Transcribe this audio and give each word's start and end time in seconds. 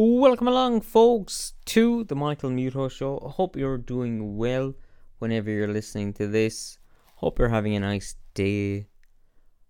Welcome 0.00 0.46
along, 0.46 0.82
folks, 0.82 1.54
to 1.64 2.04
the 2.04 2.14
Michael 2.14 2.50
Muto 2.50 2.88
Show. 2.88 3.18
I 3.18 3.30
hope 3.32 3.56
you're 3.56 3.76
doing 3.76 4.36
well 4.36 4.74
whenever 5.18 5.50
you're 5.50 5.66
listening 5.66 6.12
to 6.12 6.28
this. 6.28 6.78
Hope 7.16 7.40
you're 7.40 7.48
having 7.48 7.74
a 7.74 7.80
nice 7.80 8.14
day. 8.32 8.86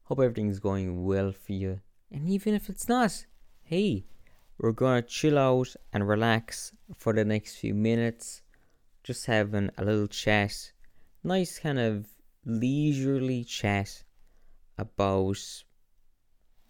Hope 0.03 0.21
everything's 0.21 0.59
going 0.59 1.07
well 1.07 1.33
for 1.33 1.55
you. 1.55 1.81
And 2.13 2.29
even 2.29 2.53
if 2.53 2.69
it's 2.69 2.91
not, 2.91 3.25
hey, 3.63 4.05
we're 4.59 4.73
gonna 4.73 5.01
chill 5.01 5.39
out 5.39 5.75
and 5.95 6.07
relax 6.07 6.75
for 6.95 7.15
the 7.15 7.25
next 7.25 7.57
few 7.57 7.73
minutes. 7.73 8.43
Just 9.03 9.25
having 9.25 9.71
a 9.79 9.83
little 9.83 10.09
chat. 10.09 10.73
Nice 11.25 11.59
kind 11.59 11.79
of 11.79 12.07
leisurely 12.45 13.45
chat 13.45 14.05
about 14.77 15.39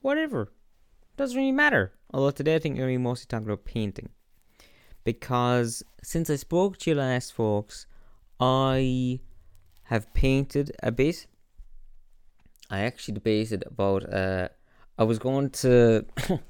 whatever. 0.00 0.52
Doesn't 1.16 1.36
really 1.36 1.50
matter 1.50 1.97
Although 2.12 2.30
today 2.30 2.54
I 2.54 2.58
think 2.58 2.74
we're 2.74 2.82
going 2.82 2.94
to 2.94 2.98
be 2.98 3.02
mostly 3.02 3.26
talking 3.28 3.46
about 3.46 3.64
painting. 3.64 4.08
Because 5.04 5.82
since 6.02 6.30
I 6.30 6.36
spoke 6.36 6.78
to 6.78 6.90
you 6.90 6.96
last, 6.96 7.32
folks, 7.32 7.86
I 8.40 9.20
have 9.84 10.12
painted 10.14 10.72
a 10.82 10.92
bit. 10.92 11.26
I 12.70 12.80
actually 12.80 13.14
debated 13.14 13.64
about. 13.66 14.12
Uh, 14.12 14.48
I 14.98 15.04
was 15.04 15.18
going 15.18 15.50
to, 15.50 16.04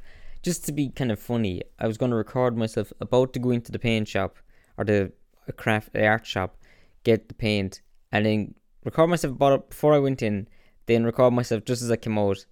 just 0.43 0.65
to 0.67 0.73
be 0.73 0.89
kind 0.89 1.13
of 1.13 1.19
funny, 1.19 1.63
I 1.79 1.87
was 1.87 1.99
going 1.99 2.11
to 2.11 2.17
record 2.17 2.57
myself 2.57 2.93
about 3.01 3.33
to 3.35 3.39
go 3.39 3.51
into 3.51 3.71
the 3.71 3.79
paint 3.79 4.09
shop 4.09 4.39
or 4.77 4.85
the 4.85 5.13
craft 5.57 5.93
the 5.93 6.07
art 6.07 6.27
shop, 6.27 6.57
get 7.05 7.29
the 7.29 7.35
paint, 7.35 7.83
and 8.11 8.25
then 8.25 8.55
record 8.85 9.09
myself 9.09 9.35
about 9.35 9.53
it 9.53 9.71
before 9.71 9.93
I 9.93 9.99
went 9.99 10.23
in. 10.23 10.49
Then 10.87 11.05
record 11.05 11.35
myself 11.35 11.65
just 11.65 11.83
as 11.83 11.91
I 11.91 11.97
came 11.97 12.17
out, 12.17 12.47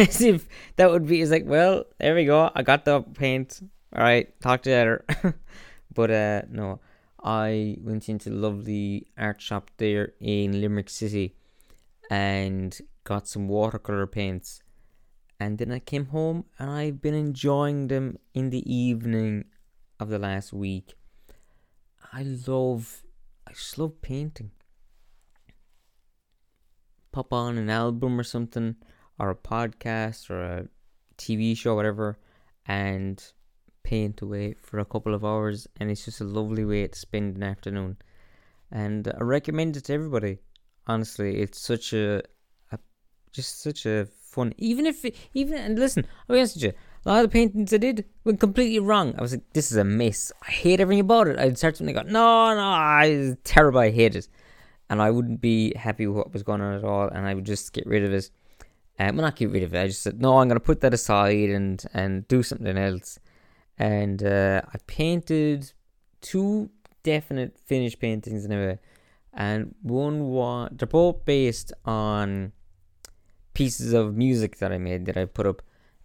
as 0.08 0.22
if 0.22 0.48
that 0.76 0.90
would 0.90 1.06
be. 1.06 1.20
It's 1.20 1.30
like, 1.30 1.44
well, 1.44 1.84
there 1.98 2.14
we 2.14 2.24
go. 2.24 2.50
I 2.54 2.62
got 2.62 2.84
the 2.84 3.02
paint. 3.02 3.60
All 3.94 4.02
right, 4.02 4.28
talk 4.40 4.62
to 4.62 4.70
you 4.70 4.76
later. 4.76 5.04
but 5.94 6.10
uh, 6.10 6.42
no, 6.48 6.80
I 7.22 7.76
went 7.82 8.08
into 8.08 8.30
the 8.30 8.36
lovely 8.36 9.08
art 9.18 9.42
shop 9.42 9.70
there 9.76 10.12
in 10.20 10.60
Limerick 10.60 10.88
City, 10.88 11.34
and 12.10 12.78
got 13.04 13.28
some 13.28 13.46
watercolor 13.46 14.06
paints. 14.06 14.62
And 15.38 15.58
then 15.58 15.70
I 15.70 15.80
came 15.80 16.06
home, 16.06 16.44
and 16.58 16.70
I've 16.70 17.02
been 17.02 17.14
enjoying 17.14 17.88
them 17.88 18.18
in 18.32 18.50
the 18.50 18.64
evening 18.72 19.44
of 19.98 20.08
the 20.08 20.18
last 20.18 20.52
week. 20.52 20.94
I 22.12 22.22
love, 22.22 23.02
I 23.46 23.52
just 23.52 23.76
love 23.76 24.00
painting. 24.00 24.50
Pop 27.12 27.32
on 27.32 27.58
an 27.58 27.68
album 27.68 28.18
or 28.18 28.22
something 28.22 28.76
or 29.20 29.30
a 29.30 29.34
podcast 29.34 30.30
or 30.30 30.42
a 30.42 30.68
TV 31.18 31.56
show, 31.56 31.76
whatever, 31.76 32.18
and 32.66 33.22
paint 33.82 34.22
away 34.22 34.54
for 34.62 34.78
a 34.78 34.84
couple 34.84 35.14
of 35.14 35.24
hours. 35.24 35.68
And 35.78 35.90
it's 35.90 36.06
just 36.06 36.22
a 36.22 36.24
lovely 36.24 36.64
way 36.64 36.86
to 36.86 36.98
spend 36.98 37.36
an 37.36 37.42
afternoon. 37.42 37.98
And 38.72 39.06
I 39.08 39.22
recommend 39.22 39.76
it 39.76 39.84
to 39.84 39.92
everybody. 39.92 40.38
Honestly, 40.86 41.36
it's 41.36 41.60
such 41.60 41.92
a, 41.92 42.22
a 42.72 42.78
just 43.30 43.60
such 43.62 43.84
a 43.84 44.06
fun. 44.06 44.54
Even 44.56 44.86
if, 44.86 45.04
it, 45.04 45.14
even 45.34 45.58
and 45.58 45.78
listen, 45.78 46.06
I'll 46.28 46.34
be 46.34 46.40
honest 46.40 46.56
with 46.56 46.64
you. 46.64 46.72
A 47.04 47.08
lot 47.08 47.24
of 47.24 47.30
the 47.30 47.32
paintings 47.32 47.72
I 47.72 47.78
did 47.78 48.06
went 48.24 48.40
completely 48.40 48.78
wrong. 48.78 49.14
I 49.18 49.22
was 49.22 49.32
like, 49.32 49.52
this 49.52 49.70
is 49.70 49.76
a 49.76 49.84
mess. 49.84 50.32
I 50.46 50.50
hate 50.50 50.80
everything 50.80 51.00
about 51.00 51.28
it. 51.28 51.38
I'd 51.38 51.58
start 51.58 51.76
something 51.76 51.94
go, 51.94 52.02
no, 52.02 52.54
no, 52.54 52.98
it's 53.02 53.40
terrible. 53.44 53.80
I 53.80 53.90
hate 53.90 54.16
it. 54.16 54.28
And 54.88 55.00
I 55.00 55.10
wouldn't 55.10 55.40
be 55.40 55.74
happy 55.76 56.06
with 56.06 56.16
what 56.16 56.32
was 56.32 56.42
going 56.42 56.60
on 56.60 56.74
at 56.74 56.84
all. 56.84 57.08
And 57.08 57.26
I 57.26 57.34
would 57.34 57.46
just 57.46 57.72
get 57.72 57.86
rid 57.86 58.04
of 58.04 58.12
it 58.12 58.30
um, 59.00 59.16
well, 59.16 59.24
not 59.24 59.36
get 59.36 59.50
rid 59.50 59.62
of 59.62 59.74
it. 59.74 59.80
I 59.80 59.86
just 59.86 60.02
said, 60.02 60.20
no, 60.20 60.38
I'm 60.38 60.48
going 60.48 60.60
to 60.60 60.64
put 60.64 60.82
that 60.82 60.92
aside 60.92 61.48
and, 61.48 61.82
and 61.94 62.28
do 62.28 62.42
something 62.42 62.76
else. 62.76 63.18
And 63.78 64.22
uh, 64.22 64.60
I 64.74 64.76
painted 64.86 65.72
two 66.20 66.68
definite 67.02 67.58
finished 67.58 67.98
paintings 67.98 68.44
in 68.44 68.52
a 68.52 68.56
way. 68.56 68.78
And 69.32 69.74
one 69.82 70.24
was, 70.24 70.68
they're 70.72 70.86
both 70.86 71.24
based 71.24 71.72
on 71.86 72.52
pieces 73.54 73.94
of 73.94 74.14
music 74.14 74.58
that 74.58 74.70
I 74.70 74.76
made 74.76 75.06
that 75.06 75.16
I 75.16 75.24
put 75.24 75.46
up. 75.46 75.62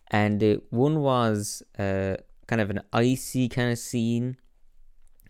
And 0.09 0.41
uh, 0.41 0.57
one 0.69 1.01
was 1.01 1.63
uh, 1.77 2.15
kind 2.47 2.61
of 2.61 2.69
an 2.69 2.81
icy 2.93 3.49
kind 3.49 3.73
of 3.73 3.77
scene. 3.77 4.37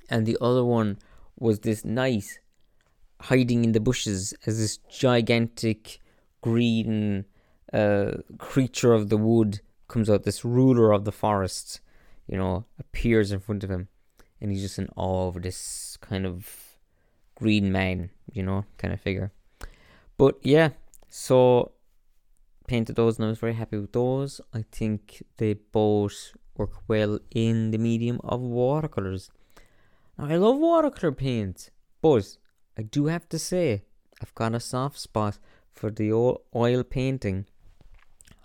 And 0.07 0.27
the 0.27 0.37
other 0.39 0.63
one 0.63 0.99
was 1.39 1.61
this 1.61 1.83
nice 1.83 2.37
hiding 3.21 3.63
in 3.63 3.71
the 3.71 3.79
bushes 3.79 4.35
as 4.45 4.59
this 4.59 4.77
gigantic 4.77 5.99
green 6.41 7.25
uh, 7.73 8.11
creature 8.37 8.93
of 8.93 9.09
the 9.09 9.17
wood 9.17 9.61
comes 9.87 10.09
out, 10.09 10.23
this 10.23 10.45
ruler 10.45 10.91
of 10.91 11.05
the 11.05 11.11
forest, 11.11 11.79
you 12.27 12.37
know, 12.37 12.65
appears 12.79 13.31
in 13.31 13.39
front 13.39 13.63
of 13.63 13.69
him, 13.69 13.87
and 14.41 14.51
he's 14.51 14.61
just 14.61 14.79
in 14.79 14.89
awe 14.95 15.27
of 15.27 15.41
this 15.41 15.97
kind 16.01 16.25
of 16.25 16.77
green 17.35 17.71
man, 17.71 18.09
you 18.31 18.43
know, 18.43 18.65
kind 18.77 18.93
of 18.93 19.01
figure. 19.01 19.31
But 20.17 20.37
yeah, 20.41 20.69
so 21.09 21.73
painted 22.67 22.95
those, 22.95 23.17
and 23.17 23.25
I 23.25 23.29
was 23.29 23.39
very 23.39 23.53
happy 23.53 23.77
with 23.77 23.91
those. 23.91 24.41
I 24.53 24.63
think 24.71 25.23
they 25.37 25.53
both 25.53 26.35
work 26.57 26.71
well 26.87 27.19
in 27.31 27.71
the 27.71 27.77
medium 27.77 28.19
of 28.23 28.41
watercolors. 28.41 29.29
Now, 30.17 30.25
I 30.25 30.37
love 30.37 30.57
watercolor 30.57 31.11
paint, 31.11 31.69
but 32.01 32.37
I 32.77 32.83
do 32.83 33.07
have 33.07 33.27
to 33.29 33.39
say 33.39 33.83
I've 34.21 34.35
got 34.35 34.55
a 34.55 34.59
soft 34.59 34.99
spot 34.99 35.37
for 35.71 35.91
the 35.91 36.11
old 36.11 36.41
oil 36.55 36.83
painting 36.83 37.45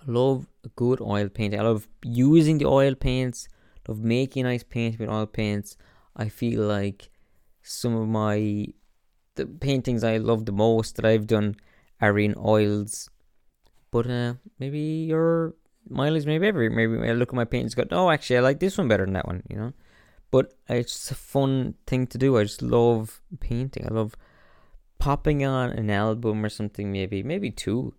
Love 0.07 0.47
good 0.77 1.01
oil 1.01 1.29
painting. 1.29 1.61
I 1.61 1.63
love 1.63 1.89
using 2.03 2.59
the 2.59 2.67
oil 2.67 2.95
paints. 2.95 3.49
Love 3.89 4.01
making 4.01 4.45
nice 4.45 4.63
paint 4.63 4.99
with 4.99 5.09
oil 5.09 5.27
paints. 5.27 5.77
I 6.17 6.29
feel 6.29 6.63
like 6.63 7.11
some 7.63 7.95
of 7.95 8.09
my 8.09 8.67
the 9.37 9.47
paintings 9.47 10.05
I 10.05 10.17
love 10.19 10.45
the 10.45 10.53
most 10.53 10.97
that 10.97 11.05
I've 11.05 11.27
done 11.27 11.57
are 12.01 12.19
in 12.19 12.35
oils. 12.39 13.09
But 13.91 14.09
uh, 14.09 14.35
maybe 14.59 15.07
your 15.09 15.55
mileage 15.89 16.27
maybe 16.27 16.47
every 16.47 16.69
maybe 16.69 17.09
I 17.09 17.13
look 17.13 17.31
at 17.31 17.35
my 17.35 17.45
paintings 17.45 17.75
go, 17.75 17.85
oh, 17.91 18.11
actually 18.11 18.37
I 18.37 18.41
like 18.41 18.61
this 18.61 18.79
one 18.79 18.89
better 18.89 19.05
than 19.05 19.15
that 19.15 19.27
one, 19.27 19.43
you 19.49 19.57
know. 19.57 19.73
But 20.31 20.55
it's 20.69 20.93
just 20.93 21.11
a 21.11 21.15
fun 21.15 21.75
thing 21.87 22.07
to 22.09 22.19
do. 22.19 22.39
I 22.39 22.45
just 22.45 22.63
love 22.63 23.21
painting. 23.41 23.87
I 23.91 23.93
love 23.93 24.15
popping 24.99 25.45
on 25.45 25.71
an 25.71 25.91
album 25.91 26.45
or 26.45 26.49
something, 26.49 26.93
maybe 26.93 27.23
maybe 27.23 27.51
two, 27.51 27.95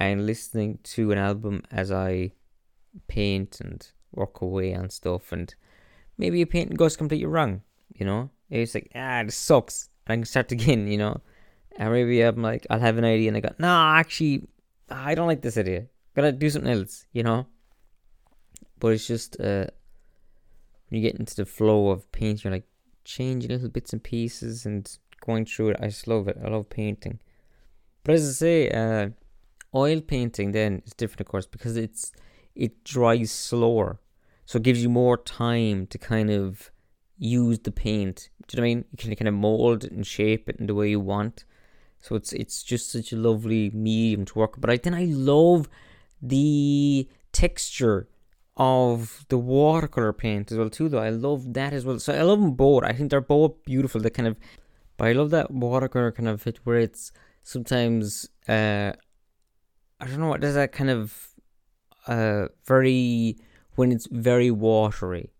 and 0.00 0.26
listening 0.26 0.78
to 0.82 1.12
an 1.12 1.18
album 1.18 1.62
as 1.70 1.92
I 1.92 2.32
paint 3.06 3.60
and 3.60 3.86
work 4.12 4.40
away 4.40 4.72
and 4.72 4.90
stuff 4.90 5.30
and 5.30 5.54
maybe 6.16 6.40
a 6.40 6.46
painting 6.46 6.76
goes 6.76 6.96
completely 6.96 7.26
wrong, 7.26 7.60
you 7.94 8.06
know? 8.06 8.30
It's 8.48 8.74
like, 8.74 8.90
ah, 8.94 9.22
this 9.24 9.36
sucks. 9.36 9.90
And 10.06 10.14
I 10.14 10.16
can 10.16 10.24
start 10.24 10.50
again, 10.58 10.88
you 10.88 10.96
know? 10.96 11.20
And 11.76 11.92
maybe 11.92 12.22
I'm 12.22 12.42
like, 12.42 12.66
I'll 12.70 12.80
have 12.80 12.96
an 12.96 13.04
idea 13.04 13.28
and 13.28 13.36
I 13.36 13.40
go, 13.40 13.54
no, 13.58 13.68
actually, 13.68 14.48
I 14.88 15.14
don't 15.14 15.28
like 15.28 15.42
this 15.42 15.58
idea. 15.58 15.86
Gotta 16.16 16.32
do 16.32 16.48
something 16.48 16.72
else, 16.72 17.04
you 17.12 17.22
know? 17.22 17.46
But 18.78 18.94
it's 18.94 19.06
just, 19.06 19.38
uh, 19.38 19.66
when 20.88 21.00
you 21.00 21.02
get 21.02 21.20
into 21.20 21.36
the 21.36 21.44
flow 21.44 21.90
of 21.90 22.10
painting, 22.10 22.40
you're 22.44 22.52
like 22.52 22.66
changing 23.04 23.50
little 23.50 23.68
bits 23.68 23.92
and 23.92 24.02
pieces 24.02 24.64
and 24.64 24.90
going 25.20 25.44
through 25.44 25.70
it. 25.70 25.76
I 25.78 25.88
just 25.88 26.08
love 26.08 26.26
it. 26.26 26.38
I 26.42 26.48
love 26.48 26.70
painting. 26.70 27.20
But 28.02 28.14
as 28.14 28.26
I 28.28 28.32
say, 28.32 28.70
uh, 28.70 29.10
Oil 29.74 30.00
painting 30.00 30.52
then 30.52 30.82
is 30.84 30.94
different, 30.94 31.20
of 31.20 31.28
course, 31.28 31.46
because 31.46 31.76
it's 31.76 32.12
it 32.54 32.82
dries 32.84 33.30
slower, 33.30 34.00
so 34.44 34.56
it 34.56 34.64
gives 34.64 34.82
you 34.82 34.88
more 34.88 35.16
time 35.16 35.86
to 35.86 35.98
kind 35.98 36.30
of 36.30 36.70
use 37.16 37.60
the 37.60 37.70
paint. 37.70 38.30
Do 38.48 38.56
you 38.56 38.60
know 38.60 38.62
what 38.62 38.70
I 38.70 38.74
mean? 38.74 38.84
You 38.90 38.98
can 38.98 39.16
kind 39.16 39.28
of 39.28 39.34
mold 39.34 39.84
it 39.84 39.92
and 39.92 40.06
shape 40.06 40.48
it 40.48 40.56
in 40.56 40.66
the 40.66 40.74
way 40.74 40.90
you 40.90 40.98
want. 40.98 41.44
So 42.00 42.16
it's 42.16 42.32
it's 42.32 42.62
just 42.62 42.90
such 42.90 43.12
a 43.12 43.16
lovely 43.16 43.70
medium 43.70 44.24
to 44.24 44.38
work. 44.38 44.60
But 44.60 44.70
I 44.70 44.76
then 44.76 44.94
I 44.94 45.04
love 45.04 45.68
the 46.20 47.08
texture 47.32 48.08
of 48.56 49.24
the 49.28 49.38
watercolor 49.38 50.12
paint 50.12 50.50
as 50.50 50.58
well 50.58 50.70
too. 50.70 50.88
Though 50.88 50.98
I 50.98 51.10
love 51.10 51.52
that 51.54 51.72
as 51.72 51.84
well. 51.84 51.98
So 51.98 52.12
I 52.12 52.22
love 52.22 52.40
them 52.40 52.52
both. 52.52 52.84
I 52.84 52.92
think 52.92 53.10
they're 53.10 53.20
both 53.20 53.64
beautiful. 53.64 54.00
They 54.00 54.10
kind 54.10 54.26
of, 54.28 54.36
but 54.96 55.08
I 55.08 55.12
love 55.12 55.30
that 55.30 55.50
watercolor 55.50 56.10
kind 56.10 56.28
of 56.28 56.42
fit 56.42 56.58
where 56.64 56.78
it's 56.78 57.12
sometimes 57.42 58.28
uh 58.48 58.92
I 60.00 60.06
don't 60.06 60.20
know 60.20 60.28
what 60.28 60.40
does 60.40 60.54
that 60.54 60.72
kind 60.72 60.90
of 60.90 61.28
uh 62.06 62.46
very 62.66 63.36
when 63.74 63.92
it's 63.92 64.06
very 64.10 64.50
watery 64.50 65.30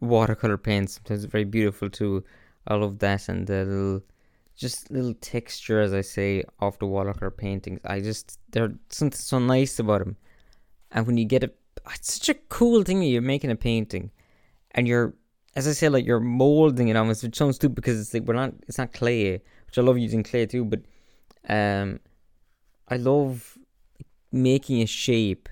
watercolor 0.00 0.58
paint 0.58 0.90
sometimes 0.90 1.24
very 1.24 1.44
beautiful 1.44 1.88
too. 1.88 2.24
I 2.66 2.74
love 2.74 2.98
that 2.98 3.28
and 3.28 3.46
the 3.46 3.64
little 3.64 4.02
just 4.56 4.90
little 4.90 5.14
texture 5.14 5.80
as 5.80 5.92
I 5.92 6.02
say 6.02 6.44
of 6.60 6.78
the 6.78 6.86
watercolor 6.86 7.30
paintings. 7.30 7.80
I 7.84 8.00
just 8.00 8.38
there's 8.50 8.72
something 8.90 9.18
so 9.18 9.38
nice 9.38 9.78
about 9.78 10.00
them. 10.00 10.16
And 10.92 11.06
when 11.06 11.16
you 11.16 11.24
get 11.24 11.44
it 11.44 11.56
it's 11.92 12.14
such 12.14 12.28
a 12.28 12.34
cool 12.48 12.82
thing 12.82 13.02
you're 13.02 13.22
making 13.22 13.50
a 13.50 13.56
painting 13.56 14.10
and 14.72 14.86
you're 14.86 15.14
as 15.56 15.68
I 15.68 15.72
say, 15.72 15.88
like 15.88 16.04
you're 16.04 16.20
molding 16.20 16.88
it 16.88 16.96
almost 16.96 17.22
which 17.22 17.36
sounds 17.36 17.56
stupid 17.56 17.76
because 17.76 18.00
it's 18.00 18.12
like 18.12 18.24
we're 18.24 18.34
not 18.34 18.52
it's 18.68 18.78
not 18.78 18.92
clay, 18.92 19.40
which 19.66 19.78
I 19.78 19.82
love 19.82 19.98
using 19.98 20.22
clay 20.22 20.46
too, 20.46 20.64
but 20.64 20.80
um 21.48 22.00
I 22.88 22.96
love 22.96 23.56
making 24.34 24.82
a 24.82 24.86
shape 24.86 25.48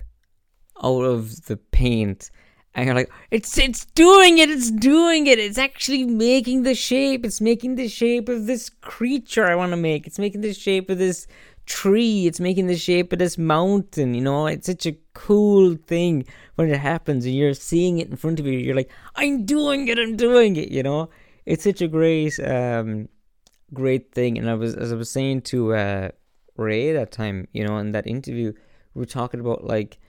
out 0.83 1.03
of 1.03 1.45
the 1.45 1.57
paint. 1.57 2.29
And 2.75 2.87
you're 2.87 2.95
like, 2.95 3.11
it's 3.29 3.57
it's 3.57 3.85
doing 3.85 4.39
it, 4.39 4.49
it's 4.49 4.71
doing 4.71 5.27
it, 5.27 5.37
it's 5.37 5.59
actually 5.59 6.05
making 6.05 6.63
the 6.63 6.73
shape, 6.73 7.23
it's 7.23 7.39
making 7.39 7.75
the 7.75 7.87
shape 7.87 8.29
of 8.29 8.47
this 8.47 8.69
creature 8.69 9.45
I 9.45 9.55
want 9.55 9.71
to 9.73 9.77
make, 9.77 10.07
it's 10.07 10.17
making 10.17 10.41
the 10.41 10.53
shape 10.53 10.89
of 10.89 10.97
this 10.97 11.27
tree, 11.67 12.25
it's 12.25 12.39
making 12.39 12.65
the 12.67 12.75
shape 12.75 13.13
of 13.13 13.19
this 13.19 13.37
mountain, 13.37 14.15
you 14.15 14.21
know, 14.21 14.47
it's 14.47 14.65
such 14.65 14.87
a 14.87 14.97
cool 15.13 15.75
thing 15.75 16.25
when 16.55 16.69
it 16.69 16.79
happens 16.79 17.25
and 17.25 17.35
you're 17.35 17.53
seeing 17.53 17.99
it 17.99 18.09
in 18.09 18.15
front 18.15 18.39
of 18.39 18.47
you, 18.47 18.57
you're 18.57 18.75
like, 18.75 18.91
I'm 19.15 19.45
doing 19.45 19.87
it, 19.87 19.99
I'm 19.99 20.15
doing 20.15 20.55
it, 20.55 20.69
you 20.69 20.81
know, 20.81 21.09
it's 21.45 21.63
such 21.63 21.81
a 21.81 21.87
great, 21.87 22.39
um, 22.39 23.07
great 23.71 24.11
thing. 24.13 24.37
And 24.37 24.49
I 24.49 24.55
was, 24.55 24.75
as 24.75 24.91
I 24.91 24.95
was 24.95 25.11
saying 25.11 25.41
to 25.41 25.75
uh, 25.75 26.09
Ray 26.57 26.91
that 26.93 27.11
time, 27.11 27.47
you 27.53 27.65
know, 27.65 27.77
in 27.77 27.91
that 27.91 28.07
interview, 28.07 28.53
we 28.93 28.99
were 28.99 29.05
talking 29.05 29.39
about 29.39 29.63
like 29.63 29.99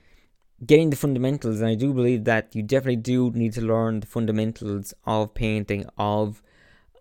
getting 0.65 0.89
the 0.89 0.95
fundamentals, 0.95 1.59
and 1.59 1.69
I 1.69 1.75
do 1.75 1.93
believe 1.93 2.23
that 2.25 2.55
you 2.55 2.63
definitely 2.63 2.97
do 2.97 3.31
need 3.31 3.53
to 3.53 3.61
learn 3.61 3.99
the 3.99 4.07
fundamentals 4.07 4.93
of 5.05 5.33
painting, 5.33 5.85
of 5.97 6.41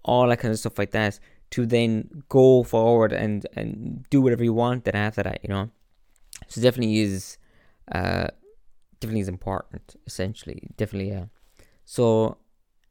all 0.05 0.29
that 0.29 0.39
kind 0.39 0.53
of 0.53 0.59
stuff 0.59 0.79
like 0.79 0.91
that, 0.91 1.19
to 1.51 1.67
then 1.67 2.25
go 2.29 2.63
forward 2.63 3.13
and 3.13 3.47
and 3.55 4.05
do 4.11 4.21
whatever 4.21 4.45
you 4.45 4.53
want. 4.53 4.85
Then 4.85 4.97
after 4.97 5.23
that, 5.23 5.41
you 5.43 5.49
know, 5.49 5.71
so 6.49 6.61
definitely 6.61 6.99
is, 7.01 7.39
uh, 7.93 8.29
definitely 9.01 9.21
is 9.21 9.29
important. 9.29 9.97
Essentially, 10.07 10.69
definitely, 10.77 11.11
yeah. 11.11 11.27
So, 11.85 12.39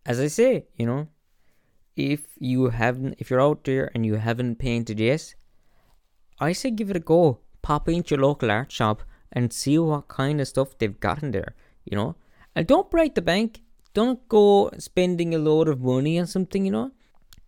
as 0.06 0.19
I 0.19 0.28
say, 0.28 0.66
you 0.78 0.86
know, 0.86 1.07
if 1.95 2.28
you 2.40 2.69
haven't, 2.69 3.16
if 3.19 3.30
you're 3.30 3.42
out 3.42 3.63
there 3.63 3.92
and 3.94 4.06
you 4.06 4.16
haven't 4.16 4.60
painted 4.60 5.00
yet, 5.00 5.36
I 6.40 6.54
say 6.54 6.72
give 6.72 6.90
it 6.90 6.98
a 6.98 7.00
go. 7.00 7.40
Pop 7.63 7.89
into 7.89 8.13
your 8.13 8.24
local 8.24 8.51
art 8.51 8.71
shop 8.71 9.01
and 9.31 9.51
see 9.51 9.80
what 9.80 10.07
kind 10.07 10.39
of 10.39 10.48
stuff 10.48 10.77
they've 10.77 11.00
got 11.00 11.24
in 11.24 11.31
there, 11.31 11.56
you 11.83 11.98
know. 11.98 12.15
And 12.56 12.68
don't 12.68 12.92
break 12.92 13.15
the 13.15 13.21
bank. 13.24 13.62
Don't 13.95 14.27
go 14.30 14.69
spending 14.77 15.33
a 15.33 15.39
load 15.39 15.68
of 15.68 15.81
money 15.81 16.19
on 16.19 16.27
something, 16.27 16.65
you 16.65 16.71
know. 16.71 16.92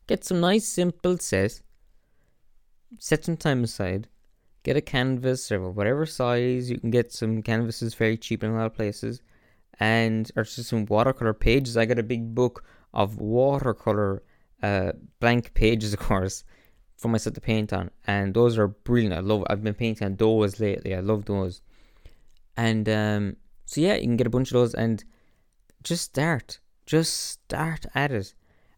Get 0.07 0.23
some 0.23 0.39
nice 0.39 0.67
simple 0.67 1.17
sets. 1.19 1.61
Set 2.97 3.25
some 3.25 3.37
time 3.37 3.63
aside. 3.63 4.07
Get 4.63 4.77
a 4.77 4.81
canvas 4.81 5.51
or 5.51 5.69
whatever 5.69 6.07
size. 6.07 6.71
You 6.71 6.79
can 6.79 6.89
get 6.89 7.11
some 7.11 7.43
canvases 7.43 7.93
very 7.93 8.17
cheap 8.17 8.43
in 8.43 8.51
a 8.51 8.55
lot 8.55 8.65
of 8.65 8.73
places. 8.73 9.21
And 9.79 10.31
or 10.35 10.43
just 10.43 10.69
some 10.69 10.85
watercolor 10.85 11.33
pages. 11.33 11.77
I 11.77 11.85
got 11.85 11.99
a 11.99 12.03
big 12.03 12.33
book 12.33 12.63
of 12.93 13.19
watercolor 13.19 14.23
uh, 14.63 14.93
blank 15.19 15.53
pages, 15.53 15.93
of 15.93 15.99
course, 15.99 16.43
for 16.97 17.09
myself 17.09 17.33
to 17.35 17.41
paint 17.41 17.73
on, 17.73 17.91
and 18.07 18.33
those 18.33 18.57
are 18.57 18.67
brilliant. 18.67 19.13
I 19.13 19.19
love. 19.19 19.43
I've 19.49 19.63
been 19.63 19.73
painting 19.73 20.05
on 20.05 20.15
those 20.15 20.59
lately. 20.59 20.95
I 20.95 21.01
love 21.01 21.25
those. 21.25 21.61
And 22.57 22.87
um, 22.87 23.35
so 23.65 23.81
yeah, 23.81 23.95
you 23.95 24.03
can 24.03 24.17
get 24.17 24.27
a 24.27 24.29
bunch 24.31 24.49
of 24.49 24.53
those 24.53 24.73
and 24.73 25.03
just 25.83 26.03
start. 26.03 26.59
Just 26.85 27.13
start 27.31 27.85
at 27.95 28.11
it. 28.11 28.33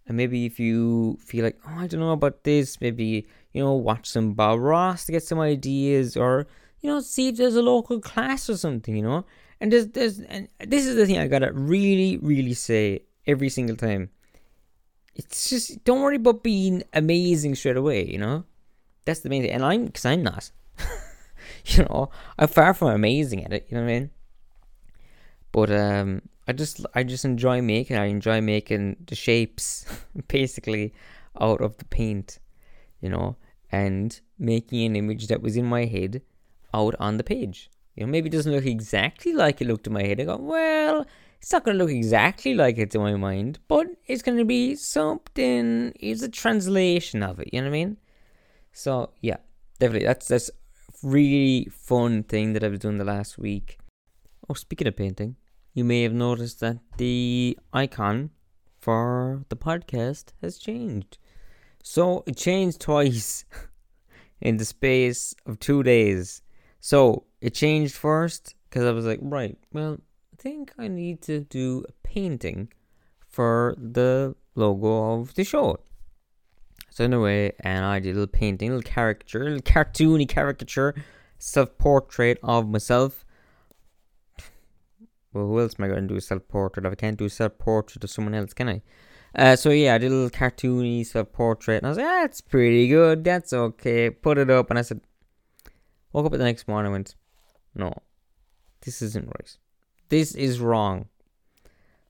And 0.08 0.16
maybe 0.16 0.46
if 0.46 0.60
you 0.60 1.18
feel 1.22 1.44
like, 1.44 1.60
oh, 1.68 1.80
I 1.80 1.88
don't 1.88 2.00
know 2.00 2.12
about 2.12 2.44
this, 2.44 2.80
maybe, 2.80 3.28
you 3.52 3.62
know, 3.62 3.74
watch 3.74 4.08
some 4.08 4.34
Bob 4.34 4.60
Ross 4.60 5.06
to 5.06 5.12
get 5.12 5.24
some 5.24 5.40
ideas 5.40 6.16
or, 6.16 6.48
you 6.80 6.90
know, 6.90 7.02
see 7.02 7.28
if 7.28 7.36
there's 7.36 7.58
a 7.58 7.62
local 7.62 8.00
class 8.00 8.50
or 8.50 8.56
something, 8.56 8.96
you 8.96 9.04
know. 9.04 9.26
And 9.60 9.72
there's, 9.72 9.88
there's, 9.88 10.20
and 10.22 10.48
this 10.66 10.86
is 10.86 10.96
the 10.96 11.06
thing 11.06 11.18
I 11.18 11.28
gotta 11.28 11.52
really, 11.52 12.18
really 12.18 12.54
say 12.54 13.02
every 13.26 13.50
single 13.50 13.76
time. 13.76 14.10
It's 15.18 15.50
just, 15.50 15.84
don't 15.84 16.02
worry 16.02 16.16
about 16.16 16.44
being 16.44 16.84
amazing 16.94 17.56
straight 17.56 17.76
away, 17.76 18.06
you 18.06 18.20
know. 18.20 18.46
That's 19.06 19.22
the 19.22 19.30
main 19.30 19.42
thing. 19.42 19.52
And 19.52 19.66
I'm, 19.66 19.86
because 19.86 20.06
I'm 20.06 20.22
not. 20.22 20.52
you 21.66 21.84
know, 21.84 22.10
I'm 22.38 22.48
far 22.48 22.74
from 22.74 22.90
amazing 22.90 23.44
at 23.44 23.52
it. 23.52 23.68
You 23.70 23.78
know 23.78 23.84
what 23.84 23.90
I 23.90 24.00
mean? 24.00 24.10
But 25.52 25.72
um, 25.72 26.22
I 26.48 26.54
just 26.54 26.86
I 26.94 27.04
just 27.04 27.26
enjoy 27.26 27.62
making. 27.62 27.98
I 27.98 28.06
enjoy 28.06 28.42
making 28.42 28.98
the 29.08 29.16
shapes, 29.16 29.86
basically, 30.28 30.94
out 31.40 31.62
of 31.62 31.78
the 31.78 31.86
paint. 31.86 32.40
You 33.02 33.10
know, 33.10 33.38
and 33.72 34.20
making 34.38 34.86
an 34.86 34.96
image 34.96 35.28
that 35.28 35.42
was 35.42 35.58
in 35.58 35.66
my 35.66 35.86
head 35.86 36.22
out 36.74 36.96
on 37.00 37.18
the 37.18 37.24
page. 37.24 37.70
You 37.96 38.06
know, 38.06 38.12
maybe 38.12 38.30
it 38.30 38.34
doesn't 38.34 38.52
look 38.52 38.66
exactly 38.66 39.34
like 39.34 39.62
it 39.62 39.68
looked 39.68 39.88
in 39.88 39.94
my 39.94 40.04
head. 40.04 40.20
I 40.20 40.26
go, 40.26 40.38
well, 40.38 41.06
it's 41.40 41.52
not 41.52 41.64
going 41.64 41.78
to 41.78 41.84
look 41.84 41.94
exactly 41.94 42.54
like 42.54 42.78
it's 42.78 42.96
in 42.96 43.02
my 43.02 43.16
mind, 43.16 43.60
but 43.68 43.88
it's 44.06 44.22
going 44.22 44.38
to 44.38 44.46
be 44.46 44.76
something. 44.76 45.94
It's 46.00 46.22
a 46.22 46.30
translation 46.30 47.24
of 47.24 47.40
it. 47.40 47.50
You 47.54 47.62
know 47.62 47.68
what 47.68 47.76
I 47.76 47.80
mean? 47.80 47.98
So 48.72 49.12
yeah, 49.22 49.38
definitely. 49.80 50.08
That's 50.08 50.28
that's 50.28 50.52
really 51.04 51.68
fun 51.72 52.24
thing 52.24 52.54
that 52.54 52.64
I 52.64 52.68
was 52.68 52.80
doing 52.80 52.98
the 52.98 53.06
last 53.06 53.38
week. 53.38 53.78
Oh, 54.50 54.54
speaking 54.54 54.88
of 54.88 54.96
painting, 54.96 55.36
you 55.74 55.84
may 55.84 56.04
have 56.04 56.14
noticed 56.14 56.60
that 56.62 56.78
the 56.98 57.58
icon 57.74 58.32
for 58.80 59.44
the 59.50 59.56
podcast 59.56 60.32
has 60.42 60.58
changed. 60.58 61.18
So 61.84 62.24
it 62.26 62.38
changed 62.38 62.82
twice 62.82 63.46
in 64.42 64.58
the 64.58 64.66
space 64.66 65.36
of 65.46 65.60
two 65.60 65.84
days. 65.84 66.42
So 66.80 67.26
it 67.42 67.54
changed 67.54 67.96
first 67.96 68.56
because 68.70 68.86
I 68.86 68.92
was 68.92 69.06
like, 69.06 69.20
right, 69.22 69.58
well, 69.74 70.00
think 70.48 70.72
I 70.78 70.88
need 70.88 71.22
to 71.24 71.42
do 71.42 71.84
a 71.90 72.08
painting 72.08 72.70
for 73.28 73.76
the 73.78 74.34
logo 74.56 75.20
of 75.20 75.34
the 75.36 75.44
show. 75.44 75.80
So 76.90 77.04
anyway, 77.04 77.54
and 77.60 77.84
I 77.86 78.00
did 78.00 78.12
a 78.12 78.20
little 78.20 78.28
painting, 78.28 78.70
a 78.70 78.76
little 78.76 78.90
caricature, 78.90 79.42
a 79.42 79.50
little 79.50 79.60
cartoony 79.74 80.28
caricature, 80.28 80.96
self-portrait 81.38 82.40
of 82.44 82.70
myself. 82.70 83.26
Well, 85.34 85.48
who 85.48 85.60
else 85.60 85.76
am 85.78 85.86
I 85.86 85.90
going 85.90 86.08
to 86.08 86.14
do 86.14 86.16
a 86.16 86.22
self-portrait 86.22 86.86
of? 86.86 86.94
I 86.94 86.96
can't 86.96 87.18
do 87.18 87.26
a 87.26 87.30
self-portrait 87.30 88.04
of 88.06 88.10
someone 88.10 88.34
else, 88.34 88.54
can 88.54 88.70
I? 88.70 88.82
Uh, 89.36 89.56
so 89.58 89.70
yeah, 89.70 89.96
I 89.96 89.98
did 89.98 90.12
a 90.14 90.16
little 90.16 90.30
cartoony 90.30 91.06
self-portrait, 91.06 91.80
and 91.80 91.88
I 91.88 91.90
was 91.90 91.98
like, 91.98 92.08
that's 92.08 92.40
pretty 92.40 92.88
good, 92.88 93.26
that's 93.26 93.52
okay. 93.52 94.10
Put 94.10 94.38
it 94.38 94.50
up, 94.50 94.70
and 94.70 94.80
I 94.80 94.82
said, 94.82 95.02
woke 96.14 96.26
up 96.26 96.32
the 96.32 96.38
next 96.38 96.70
morning 96.70 96.88
and 96.88 96.94
went, 96.94 97.16
no, 97.76 97.94
this 98.82 99.02
isn't 99.02 99.28
right. 99.28 99.58
This 100.10 100.36
is 100.36 100.60
wrong. 100.60 101.08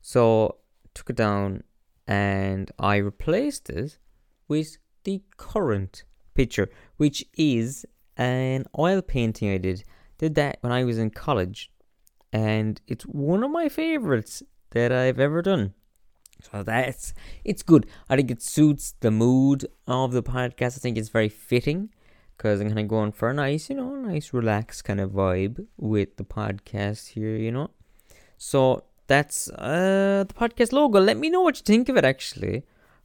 So 0.01 0.57
took 0.93 1.09
it 1.09 1.15
down, 1.15 1.63
and 2.07 2.71
I 2.79 2.97
replaced 2.97 3.69
it 3.69 3.97
with 4.47 4.77
the 5.03 5.21
current 5.37 6.03
picture, 6.33 6.69
which 6.97 7.25
is 7.37 7.85
an 8.15 8.65
oil 8.77 9.01
painting 9.01 9.51
I 9.51 9.57
did. 9.57 9.83
Did 10.17 10.35
that 10.35 10.57
when 10.61 10.71
I 10.71 10.83
was 10.83 10.97
in 10.97 11.09
college, 11.09 11.71
and 12.31 12.79
it's 12.87 13.05
one 13.05 13.43
of 13.43 13.51
my 13.51 13.69
favorites 13.69 14.43
that 14.71 14.91
I've 14.91 15.19
ever 15.19 15.41
done. 15.41 15.73
So 16.51 16.63
that's 16.63 17.13
it's 17.43 17.63
good. 17.63 17.87
I 18.09 18.15
think 18.15 18.29
it 18.29 18.41
suits 18.41 18.93
the 18.99 19.11
mood 19.11 19.65
of 19.87 20.11
the 20.11 20.23
podcast. 20.23 20.77
I 20.77 20.81
think 20.81 20.97
it's 20.97 21.09
very 21.09 21.29
fitting 21.29 21.89
because 22.35 22.61
I'm 22.61 22.67
kind 22.67 22.79
of 22.79 22.87
going 22.87 23.11
for 23.11 23.29
a 23.29 23.33
nice, 23.33 23.69
you 23.69 23.75
know, 23.75 23.95
nice 23.95 24.33
relaxed 24.33 24.83
kind 24.83 24.99
of 24.99 25.11
vibe 25.11 25.65
with 25.77 26.17
the 26.17 26.23
podcast 26.23 27.09
here, 27.09 27.35
you 27.35 27.51
know. 27.51 27.71
So 28.37 28.83
that's 29.07 29.49
uh 29.49 30.25
the 30.27 30.33
podcast 30.33 30.71
logo. 30.71 30.99
Let 30.99 31.17
me 31.17 31.29
know 31.29 31.41
what 31.41 31.57
you 31.57 31.63
think 31.63 31.89
of 31.89 31.97
it 31.97 32.05
actually. 32.05 32.57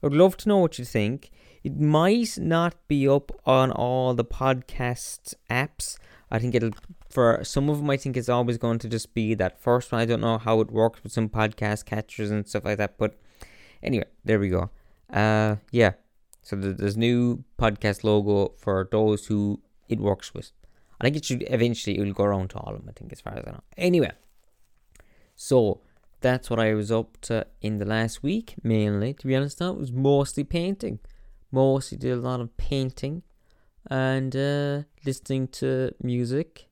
I 0.02 0.06
would 0.06 0.14
love 0.14 0.36
to 0.38 0.48
know 0.48 0.58
what 0.58 0.78
you 0.78 0.84
think. 0.84 1.30
It 1.62 1.78
might 1.78 2.36
not 2.38 2.74
be 2.88 3.08
up 3.08 3.30
on 3.46 3.70
all 3.70 4.14
the 4.14 4.24
podcast 4.24 5.34
apps. 5.48 5.96
I 6.30 6.38
think 6.38 6.54
it'll 6.54 6.72
for 7.08 7.40
some 7.44 7.68
of 7.68 7.78
them. 7.78 7.90
I 7.90 7.96
think 7.96 8.16
it's 8.16 8.28
always 8.28 8.58
going 8.58 8.78
to 8.80 8.88
just 8.88 9.14
be 9.14 9.34
that 9.34 9.60
first 9.60 9.92
one. 9.92 10.00
I 10.00 10.06
don't 10.06 10.20
know 10.20 10.38
how 10.38 10.60
it 10.60 10.70
works 10.70 11.02
with 11.02 11.12
some 11.12 11.28
podcast 11.28 11.84
catchers 11.84 12.30
and 12.30 12.48
stuff 12.48 12.64
like 12.64 12.78
that. 12.78 12.98
But 12.98 13.18
anyway, 13.82 14.06
there 14.24 14.40
we 14.40 14.48
go. 14.48 14.70
Uh, 15.12 15.56
yeah. 15.70 15.92
So 16.42 16.56
there's 16.56 16.96
new 16.96 17.44
podcast 17.58 18.02
logo 18.02 18.54
for 18.58 18.88
those 18.90 19.26
who 19.26 19.60
it 19.88 20.00
works 20.00 20.34
with. 20.34 20.50
I 21.00 21.04
think 21.04 21.16
it 21.16 21.24
should 21.24 21.44
eventually 21.48 21.98
it 21.98 22.02
will 22.02 22.12
go 22.12 22.24
around 22.24 22.50
to 22.50 22.58
all 22.58 22.74
of 22.74 22.80
them. 22.80 22.88
I 22.88 22.92
think 22.92 23.12
as 23.12 23.20
far 23.20 23.34
as 23.34 23.44
I 23.46 23.50
know. 23.50 23.62
Anyway, 23.76 24.10
so 25.42 25.80
that's 26.20 26.48
what 26.48 26.60
I 26.60 26.72
was 26.74 26.92
up 26.92 27.20
to 27.22 27.44
in 27.60 27.78
the 27.78 27.84
last 27.84 28.22
week, 28.22 28.54
mainly. 28.62 29.12
To 29.14 29.26
be 29.26 29.34
honest, 29.34 29.58
that 29.58 29.72
was 29.72 29.90
mostly 29.90 30.44
painting. 30.44 31.00
Mostly 31.50 31.98
did 31.98 32.12
a 32.12 32.20
lot 32.20 32.40
of 32.40 32.56
painting 32.56 33.22
and 33.90 34.36
uh, 34.36 34.82
listening 35.04 35.48
to 35.48 35.96
music. 36.00 36.68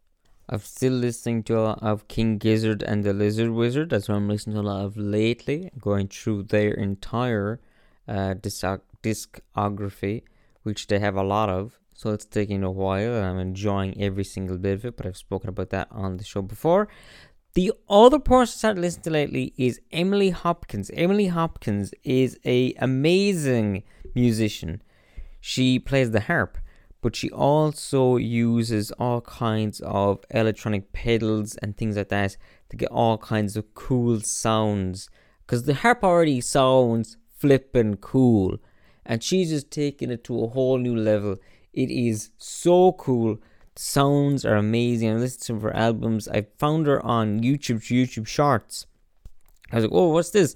I'm 0.48 0.60
still 0.60 0.92
listening 0.92 1.42
to 1.44 1.58
a 1.58 1.62
lot 1.62 1.82
of 1.82 2.06
King 2.06 2.38
Gizzard 2.38 2.84
and 2.84 3.02
the 3.02 3.12
Lizard 3.12 3.50
Wizard. 3.50 3.90
That's 3.90 4.08
what 4.08 4.14
I'm 4.14 4.28
listening 4.28 4.54
to 4.54 4.62
a 4.62 4.70
lot 4.72 4.84
of 4.84 4.96
lately. 4.96 5.70
Going 5.80 6.06
through 6.06 6.44
their 6.44 6.72
entire 6.72 7.60
uh, 8.06 8.34
discography, 9.02 10.22
which 10.62 10.86
they 10.86 11.00
have 11.00 11.16
a 11.16 11.24
lot 11.24 11.48
of. 11.48 11.80
So 11.92 12.10
it's 12.10 12.24
taking 12.24 12.62
a 12.62 12.70
while, 12.70 13.14
and 13.14 13.26
I'm 13.26 13.38
enjoying 13.38 14.00
every 14.00 14.24
single 14.24 14.56
bit 14.56 14.74
of 14.74 14.84
it. 14.86 14.96
But 14.96 15.06
I've 15.06 15.16
spoken 15.16 15.50
about 15.50 15.68
that 15.70 15.88
on 15.90 16.16
the 16.16 16.24
show 16.24 16.40
before. 16.40 16.88
The 17.54 17.72
other 17.88 18.20
person 18.20 18.70
I've 18.70 18.78
listened 18.78 19.02
to 19.04 19.10
lately 19.10 19.52
is 19.56 19.80
Emily 19.90 20.30
Hopkins. 20.30 20.88
Emily 20.94 21.26
Hopkins 21.26 21.92
is 22.04 22.38
a 22.44 22.74
amazing 22.74 23.82
musician. 24.14 24.80
She 25.40 25.80
plays 25.80 26.12
the 26.12 26.20
harp, 26.20 26.58
but 27.00 27.16
she 27.16 27.28
also 27.30 28.16
uses 28.18 28.92
all 28.92 29.20
kinds 29.22 29.80
of 29.80 30.24
electronic 30.30 30.92
pedals 30.92 31.56
and 31.56 31.76
things 31.76 31.96
like 31.96 32.10
that 32.10 32.36
to 32.68 32.76
get 32.76 32.90
all 32.92 33.18
kinds 33.18 33.56
of 33.56 33.74
cool 33.74 34.20
sounds. 34.20 35.10
Because 35.44 35.64
the 35.64 35.74
harp 35.74 36.04
already 36.04 36.40
sounds 36.40 37.16
flippin' 37.36 37.96
cool. 37.96 38.58
And 39.04 39.24
she's 39.24 39.50
just 39.50 39.72
taking 39.72 40.12
it 40.12 40.22
to 40.24 40.44
a 40.44 40.46
whole 40.46 40.78
new 40.78 40.94
level. 40.94 41.38
It 41.72 41.90
is 41.90 42.30
so 42.38 42.92
cool. 42.92 43.40
Sounds 43.82 44.44
are 44.44 44.56
amazing. 44.56 45.08
I 45.08 45.14
listened 45.14 45.44
to 45.44 45.66
her 45.66 45.74
albums. 45.74 46.28
I 46.28 46.42
found 46.58 46.86
her 46.86 47.02
on 47.02 47.40
YouTube, 47.40 47.78
YouTube 47.78 48.26
Shorts. 48.26 48.84
I 49.72 49.76
was 49.76 49.84
like, 49.86 49.94
oh, 49.94 50.08
what's 50.08 50.32
this? 50.32 50.54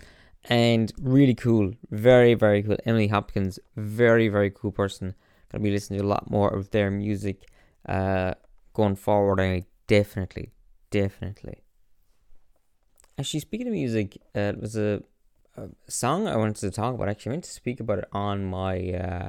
And 0.50 0.92
really 1.00 1.34
cool. 1.34 1.72
Very, 1.90 2.34
very 2.34 2.62
cool. 2.62 2.76
Emily 2.84 3.06
Hopkins, 3.06 3.58
very, 3.76 4.28
very 4.28 4.50
cool 4.50 4.72
person. 4.72 5.14
Gonna 5.50 5.64
be 5.64 5.70
listening 5.70 6.00
to 6.00 6.04
a 6.04 6.06
lot 6.06 6.30
more 6.30 6.52
of 6.52 6.68
their 6.68 6.90
music 6.90 7.48
uh, 7.88 8.34
going 8.74 8.94
forward. 8.94 9.40
I 9.40 9.64
definitely, 9.86 10.52
definitely. 10.90 11.62
Actually, 13.18 13.40
speaking 13.40 13.68
of 13.68 13.72
music, 13.72 14.18
uh, 14.36 14.52
it 14.52 14.60
was 14.60 14.76
a, 14.76 15.02
a, 15.56 15.68
song 15.88 16.28
I 16.28 16.36
wanted 16.36 16.56
to 16.56 16.70
talk 16.70 16.94
about. 16.94 17.08
Actually, 17.08 17.30
I 17.30 17.34
meant 17.36 17.44
to 17.44 17.50
speak 17.52 17.80
about 17.80 18.00
it 18.00 18.08
on 18.12 18.44
my 18.44 18.92
uh, 18.92 19.28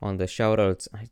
on 0.00 0.18
the 0.18 0.26
shoutouts. 0.26 0.86
I 0.94 1.08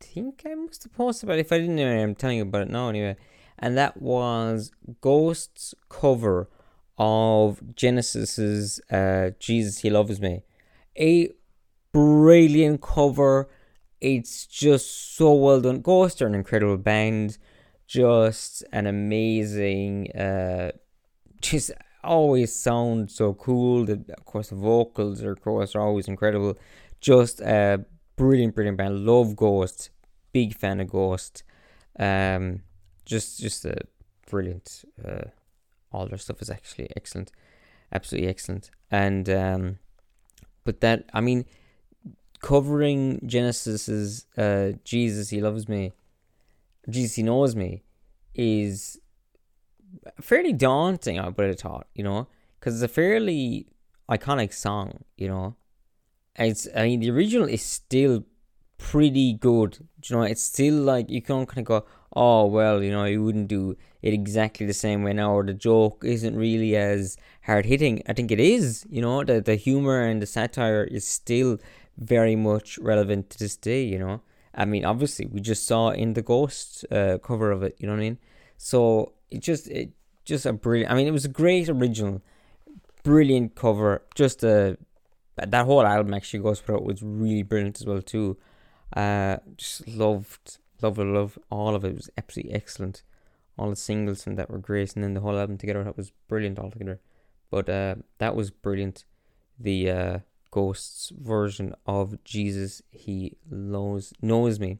think 0.00 0.42
I 0.46 0.54
must 0.54 0.82
have 0.84 0.94
posted 0.94 1.28
about 1.28 1.38
it. 1.38 1.42
If 1.46 1.52
I 1.52 1.58
didn't, 1.58 1.78
I'm 1.78 2.14
telling 2.14 2.38
you 2.38 2.42
about 2.42 2.62
it 2.62 2.70
now 2.70 2.88
anyway. 2.88 3.16
And 3.58 3.76
that 3.76 4.00
was 4.00 4.72
Ghost's 5.00 5.74
cover 5.88 6.48
of 6.98 7.74
Genesis's 7.74 8.80
uh, 8.90 9.30
"Jesus 9.38 9.78
He 9.78 9.90
Loves 9.90 10.20
Me." 10.20 10.42
A 10.98 11.30
brilliant 11.92 12.80
cover. 12.80 13.48
It's 14.00 14.46
just 14.46 15.14
so 15.16 15.34
well 15.34 15.60
done. 15.60 15.82
Ghost 15.82 16.22
are 16.22 16.26
an 16.26 16.34
incredible 16.34 16.78
band. 16.78 17.38
Just 17.86 18.64
an 18.72 18.86
amazing. 18.86 20.10
Uh, 20.12 20.72
just 21.40 21.70
always 22.02 22.54
sound 22.54 23.10
so 23.10 23.34
cool. 23.34 23.84
The, 23.84 24.04
of 24.16 24.24
course, 24.24 24.48
the 24.48 24.56
vocals 24.56 25.22
are, 25.22 25.32
of 25.32 25.42
course, 25.42 25.74
are 25.74 25.82
always 25.82 26.08
incredible. 26.08 26.56
Just 27.00 27.40
a 27.40 27.84
brilliant, 28.20 28.54
brilliant 28.54 28.76
band. 28.76 29.06
Love 29.06 29.34
Ghost. 29.34 29.88
Big 30.32 30.54
fan 30.54 30.78
of 30.80 30.90
Ghost. 30.90 31.42
Um, 31.98 32.62
just, 33.06 33.40
just 33.40 33.64
a 33.64 33.76
brilliant. 34.28 34.84
Uh, 35.02 35.28
all 35.90 36.06
their 36.06 36.18
stuff 36.18 36.42
is 36.42 36.50
actually 36.50 36.88
excellent, 36.96 37.32
absolutely 37.92 38.28
excellent. 38.28 38.70
And 38.90 39.28
um, 39.30 39.78
but 40.64 40.80
that 40.82 41.08
I 41.14 41.20
mean, 41.20 41.46
covering 42.40 43.20
Genesis's 43.26 44.26
uh, 44.36 44.72
"Jesus 44.84 45.30
He 45.30 45.40
Loves 45.40 45.68
Me," 45.68 45.92
"Jesus 46.88 47.16
He 47.16 47.22
Knows 47.22 47.56
Me," 47.56 47.82
is 48.34 49.00
fairly 50.20 50.52
daunting. 50.52 51.18
I 51.18 51.28
would 51.28 51.48
have 51.48 51.58
thought, 51.58 51.88
you 51.94 52.04
know, 52.04 52.28
because 52.58 52.74
it's 52.74 52.90
a 52.90 52.94
fairly 52.94 53.66
iconic 54.08 54.52
song, 54.52 55.04
you 55.16 55.28
know. 55.28 55.56
It's 56.36 56.68
I 56.74 56.84
mean 56.84 57.00
the 57.00 57.10
original 57.10 57.48
is 57.48 57.62
still 57.62 58.24
pretty 58.78 59.34
good. 59.34 59.78
you 60.04 60.16
know, 60.16 60.22
it's 60.22 60.42
still 60.42 60.74
like 60.74 61.10
you 61.10 61.22
can't 61.22 61.48
kind 61.48 61.58
of 61.58 61.64
go, 61.64 61.84
oh 62.14 62.46
well, 62.46 62.82
you 62.82 62.90
know, 62.90 63.04
you 63.04 63.22
wouldn't 63.22 63.48
do 63.48 63.76
it 64.02 64.14
exactly 64.14 64.66
the 64.66 64.74
same 64.74 65.02
way 65.02 65.12
now, 65.12 65.32
or 65.32 65.44
the 65.44 65.54
joke 65.54 66.02
isn't 66.04 66.36
really 66.36 66.76
as 66.76 67.16
hard 67.42 67.66
hitting. 67.66 68.02
I 68.08 68.14
think 68.14 68.30
it 68.30 68.40
is, 68.40 68.86
you 68.90 69.02
know, 69.02 69.22
the 69.24 69.40
the 69.40 69.56
humor 69.56 70.00
and 70.02 70.22
the 70.22 70.26
satire 70.26 70.84
is 70.84 71.06
still 71.06 71.58
very 71.98 72.36
much 72.36 72.78
relevant 72.78 73.30
to 73.30 73.38
this 73.38 73.56
day, 73.56 73.84
you 73.84 73.98
know. 73.98 74.22
I 74.54 74.64
mean, 74.64 74.84
obviously, 74.84 75.26
we 75.26 75.40
just 75.40 75.66
saw 75.66 75.90
in 75.90 76.14
the 76.14 76.22
Ghost 76.22 76.84
uh, 76.90 77.18
cover 77.18 77.50
of 77.52 77.62
it, 77.62 77.76
you 77.78 77.86
know 77.86 77.92
what 77.92 78.00
I 78.00 78.04
mean? 78.04 78.18
So 78.56 79.12
it 79.30 79.40
just, 79.40 79.68
it 79.68 79.92
just 80.24 80.46
a 80.46 80.52
brilliant. 80.52 80.90
I 80.90 80.94
mean, 80.96 81.06
it 81.06 81.12
was 81.12 81.24
a 81.24 81.28
great 81.28 81.68
original, 81.68 82.22
brilliant 83.04 83.54
cover. 83.54 84.02
Just 84.14 84.42
a 84.42 84.76
that 85.46 85.66
whole 85.66 85.86
album 85.86 86.14
actually 86.14 86.40
goes 86.40 86.60
for 86.60 86.74
it 86.74 86.82
was 86.82 87.02
really 87.02 87.42
brilliant 87.42 87.80
as 87.80 87.86
well 87.86 88.02
too. 88.02 88.36
Uh, 88.96 89.36
just 89.56 89.86
loved 89.88 90.58
Love, 90.82 90.98
love. 90.98 91.38
All 91.50 91.74
of 91.74 91.84
it 91.84 91.94
was 91.94 92.10
absolutely 92.16 92.54
excellent. 92.54 93.02
All 93.58 93.70
the 93.70 93.76
singles 93.76 94.26
and 94.26 94.38
that 94.38 94.50
were 94.50 94.58
great, 94.58 94.94
and 94.94 95.04
then 95.04 95.14
the 95.14 95.20
whole 95.20 95.38
album 95.38 95.58
together 95.58 95.84
that 95.84 95.96
was 95.96 96.12
brilliant 96.28 96.58
altogether. 96.58 97.00
But 97.50 97.68
uh, 97.68 97.96
that 98.18 98.34
was 98.34 98.50
brilliant. 98.50 99.04
The 99.58 99.90
uh, 99.90 100.18
Ghosts 100.50 101.12
version 101.18 101.74
of 101.86 102.22
Jesus, 102.24 102.82
He 102.90 103.36
knows 103.50 104.14
knows 104.22 104.58
me. 104.58 104.78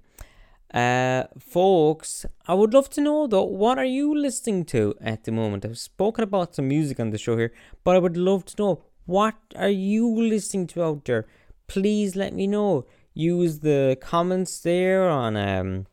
Uh, 0.73 1.25
folks, 1.39 2.25
I 2.47 2.55
would 2.55 2.73
love 2.73 2.89
to 2.91 3.01
know 3.01 3.27
though, 3.27 3.43
what 3.43 3.77
are 3.77 3.85
you 3.85 4.17
listening 4.17 4.65
to 4.67 4.95
at 5.01 5.25
the 5.25 5.33
moment? 5.33 5.65
I've 5.65 5.79
spoken 5.79 6.23
about 6.23 6.55
some 6.55 6.69
music 6.69 7.01
on 7.01 7.11
the 7.11 7.19
show 7.19 7.37
here, 7.37 7.53
but 7.83 7.97
I 7.97 7.99
would 7.99 8.17
love 8.17 8.45
to 8.47 8.55
know 8.57 8.83
what 9.07 9.35
are 9.57 9.69
you 9.69 10.09
listening 10.09 10.67
to 10.69 10.83
out 10.83 11.05
there. 11.05 11.27
Please 11.67 12.17
let 12.17 12.33
me 12.33 12.47
know. 12.47 12.87
Use 13.15 13.61
the 13.61 13.99
comments 14.01 14.61
there 14.61 15.09
on 15.09 15.37
um 15.37 15.87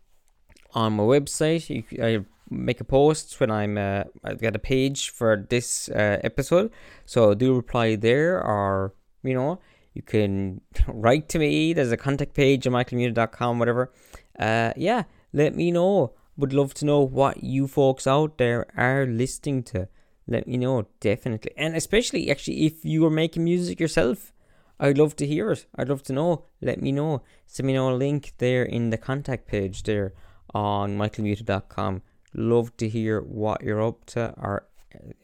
on 0.74 0.94
my 0.94 1.04
website. 1.04 1.70
You, 1.70 2.04
I 2.04 2.26
make 2.50 2.80
a 2.80 2.84
post 2.84 3.40
when 3.40 3.52
I'm 3.52 3.78
uh, 3.78 4.04
I've 4.24 4.42
got 4.42 4.56
a 4.56 4.60
page 4.60 5.10
for 5.10 5.46
this 5.50 5.90
uh, 5.90 6.20
episode, 6.24 6.72
so 7.06 7.34
do 7.34 7.56
reply 7.56 7.96
there, 7.96 8.42
or 8.42 8.94
you 9.24 9.34
know 9.34 9.60
you 9.94 10.02
can 10.02 10.62
write 10.88 11.30
to 11.30 11.40
me. 11.40 11.74
There's 11.74 11.92
a 11.92 11.98
contact 11.98 12.34
page 12.34 12.68
on 12.68 12.74
michaelmuta.com, 12.74 13.60
whatever. 13.60 13.92
Uh, 14.38 14.74
yeah, 14.76 15.04
let 15.34 15.56
me 15.56 15.72
know. 15.72 16.14
Would 16.38 16.54
love 16.54 16.76
to 16.76 16.86
know 16.86 17.02
what 17.02 17.44
you 17.44 17.68
folks 17.68 18.06
out 18.06 18.38
there 18.38 18.68
are 18.78 19.08
listening 19.08 19.64
to. 19.64 19.90
Let 20.28 20.48
me 20.48 20.58
know, 20.58 20.88
definitely. 21.00 21.52
And 21.58 21.76
especially, 21.76 22.30
actually, 22.30 22.66
if 22.66 22.84
you 22.84 23.06
are 23.06 23.10
making 23.10 23.44
music 23.46 23.80
yourself, 23.80 24.34
I'd 24.80 24.98
love 24.98 25.16
to 25.18 25.26
hear 25.26 25.52
it. 25.52 25.66
I'd 25.76 25.90
love 25.90 26.04
to 26.04 26.14
know. 26.14 26.46
Let 26.62 26.82
me 26.82 26.92
know. 26.92 27.24
Send 27.46 27.68
me 27.68 27.76
a 27.76 27.84
link 27.86 28.34
there 28.38 28.64
in 28.64 28.90
the 28.90 28.98
contact 28.98 29.48
page 29.48 29.84
there 29.84 30.14
on 30.54 30.98
michaelmuta.com. 30.98 32.02
Love 32.34 32.76
to 32.78 32.90
hear 32.90 33.22
what 33.22 33.64
you're 33.64 33.82
up 33.82 34.06
to 34.08 34.34
or 34.38 34.68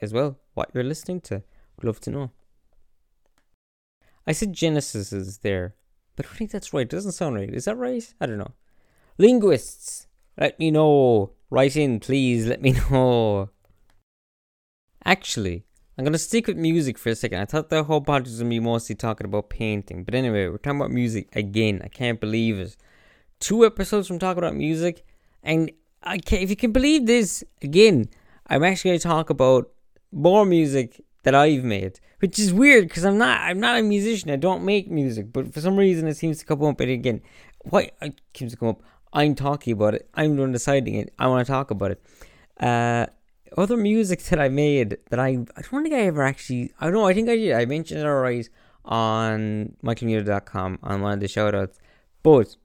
as 0.02 0.14
well 0.14 0.40
what 0.54 0.70
you're 0.74 0.84
listening 0.84 1.22
to. 1.22 1.44
Love 1.82 2.00
to 2.02 2.12
know. 2.12 2.32
I 4.26 4.32
said 4.32 4.54
Genesis 4.54 5.12
is 5.12 5.40
there, 5.40 5.76
but 6.16 6.26
I 6.26 6.30
think 6.30 6.52
that's 6.52 6.74
right. 6.74 6.84
It 6.84 6.90
doesn't 6.90 7.12
sound 7.12 7.36
right. 7.36 7.54
Is 7.54 7.66
that 7.66 7.78
right? 7.78 8.14
I 8.22 8.26
don't 8.26 8.38
know. 8.38 8.54
Linguists, 9.18 10.08
let 10.38 10.58
me 10.60 10.72
know. 10.72 11.32
Write 11.50 11.76
in, 11.76 12.00
please. 12.00 12.48
Let 12.48 12.62
me 12.62 12.72
know. 12.90 13.50
Actually, 15.06 15.66
I'm 15.98 16.06
gonna 16.06 16.18
stick 16.18 16.48
with 16.48 16.58
music 16.58 16.98
for 16.98 17.10
a 17.10 17.16
second. 17.16 17.40
I 17.40 17.46
thought 17.46 17.70
the 17.70 17.84
whole 17.84 18.02
podcast 18.02 18.24
was 18.24 18.38
gonna 18.40 18.50
be 18.50 18.60
mostly 18.60 18.96
talking 18.96 19.26
about 19.26 19.50
painting, 19.50 20.04
but 20.04 20.16
anyway, 20.16 20.48
we're 20.48 20.58
talking 20.58 20.80
about 20.80 20.92
music 20.92 21.36
again. 21.36 21.82
I 21.84 21.90
can't 21.90 22.20
believe 22.20 22.58
it. 22.58 22.78
Two 23.40 23.66
episodes 23.66 24.08
from 24.08 24.20
talking 24.20 24.40
about 24.40 24.56
music, 24.56 25.06
and 25.44 25.72
I 26.02 26.18
can't, 26.18 26.42
if 26.42 26.50
you 26.50 26.56
can 26.56 26.72
believe 26.72 27.06
this, 27.06 27.44
again, 27.62 28.10
I'm 28.48 28.64
actually 28.64 28.98
to 28.98 29.04
talk 29.04 29.30
about 29.30 29.72
more 30.12 30.46
music 30.46 31.02
that 31.24 31.36
I've 31.36 31.64
made, 31.64 32.00
which 32.20 32.40
is 32.40 32.54
weird 32.54 32.88
because 32.88 33.04
I'm 33.04 33.18
not 33.18 33.42
I'm 33.42 33.60
not 33.60 33.80
a 33.80 33.84
musician. 33.84 34.32
I 34.32 34.38
don't 34.38 34.64
make 34.64 34.90
music, 34.90 35.34
but 35.34 35.54
for 35.54 35.60
some 35.62 35.76
reason 35.76 36.08
it 36.08 36.16
seems 36.16 36.40
to 36.40 36.46
come 36.46 36.64
up. 36.64 36.78
But 36.78 36.88
again, 36.88 37.22
why 37.60 37.92
it 38.02 38.22
seems 38.34 38.54
to 38.54 38.58
come 38.58 38.70
up? 38.70 38.82
I'm 39.12 39.36
talking 39.36 39.74
about 39.74 39.96
it. 39.96 40.10
I'm 40.16 40.52
deciding 40.52 40.96
it. 40.96 41.14
I 41.20 41.28
want 41.28 41.46
to 41.46 41.52
talk 41.52 41.72
about 41.72 41.92
it. 41.92 42.02
Uh, 42.60 43.08
other 43.58 43.78
music 43.78 44.24
that 44.24 44.40
I 44.40 44.50
made 44.50 44.98
that 45.10 45.20
I 45.20 45.46
I 45.56 45.62
don't 45.62 45.84
think 45.84 45.96
I 45.96 46.02
ever 46.02 46.24
actually 46.24 46.74
I 46.80 46.86
don't 46.86 46.94
know 46.94 47.08
I 47.08 47.14
think 47.14 47.30
I 47.30 47.36
did 47.36 47.54
I 47.54 47.66
mentioned 47.66 48.00
it 48.02 48.06
alright 48.06 48.50
on 48.86 49.76
michaelmuta.com 49.84 50.80
on 50.84 51.02
one 51.02 51.14
of 51.14 51.20
the 51.20 51.28
shoutouts, 51.28 51.78
but 52.22 52.56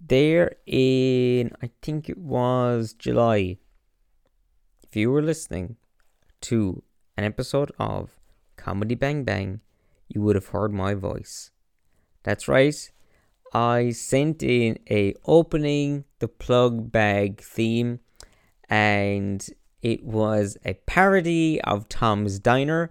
there 0.00 0.56
in 0.66 1.52
I 1.62 1.70
think 1.82 2.08
it 2.08 2.18
was 2.18 2.94
July. 2.94 3.58
If 4.82 4.96
you 4.96 5.10
were 5.10 5.22
listening 5.22 5.76
to 6.42 6.82
an 7.16 7.24
episode 7.24 7.70
of 7.78 8.10
Comedy 8.56 8.94
Bang 8.94 9.24
Bang, 9.24 9.60
you 10.08 10.20
would 10.22 10.36
have 10.36 10.48
heard 10.48 10.72
my 10.72 10.94
voice. 10.94 11.50
That's 12.22 12.48
right. 12.48 12.90
I 13.52 13.90
sent 13.90 14.42
in 14.42 14.78
a 14.90 15.14
opening 15.24 16.04
the 16.18 16.28
plug 16.28 16.92
bag 16.92 17.40
theme 17.40 18.00
and 18.68 19.46
it 19.82 20.04
was 20.04 20.56
a 20.64 20.74
parody 20.74 21.60
of 21.62 21.88
Tom's 21.88 22.38
Diner 22.38 22.90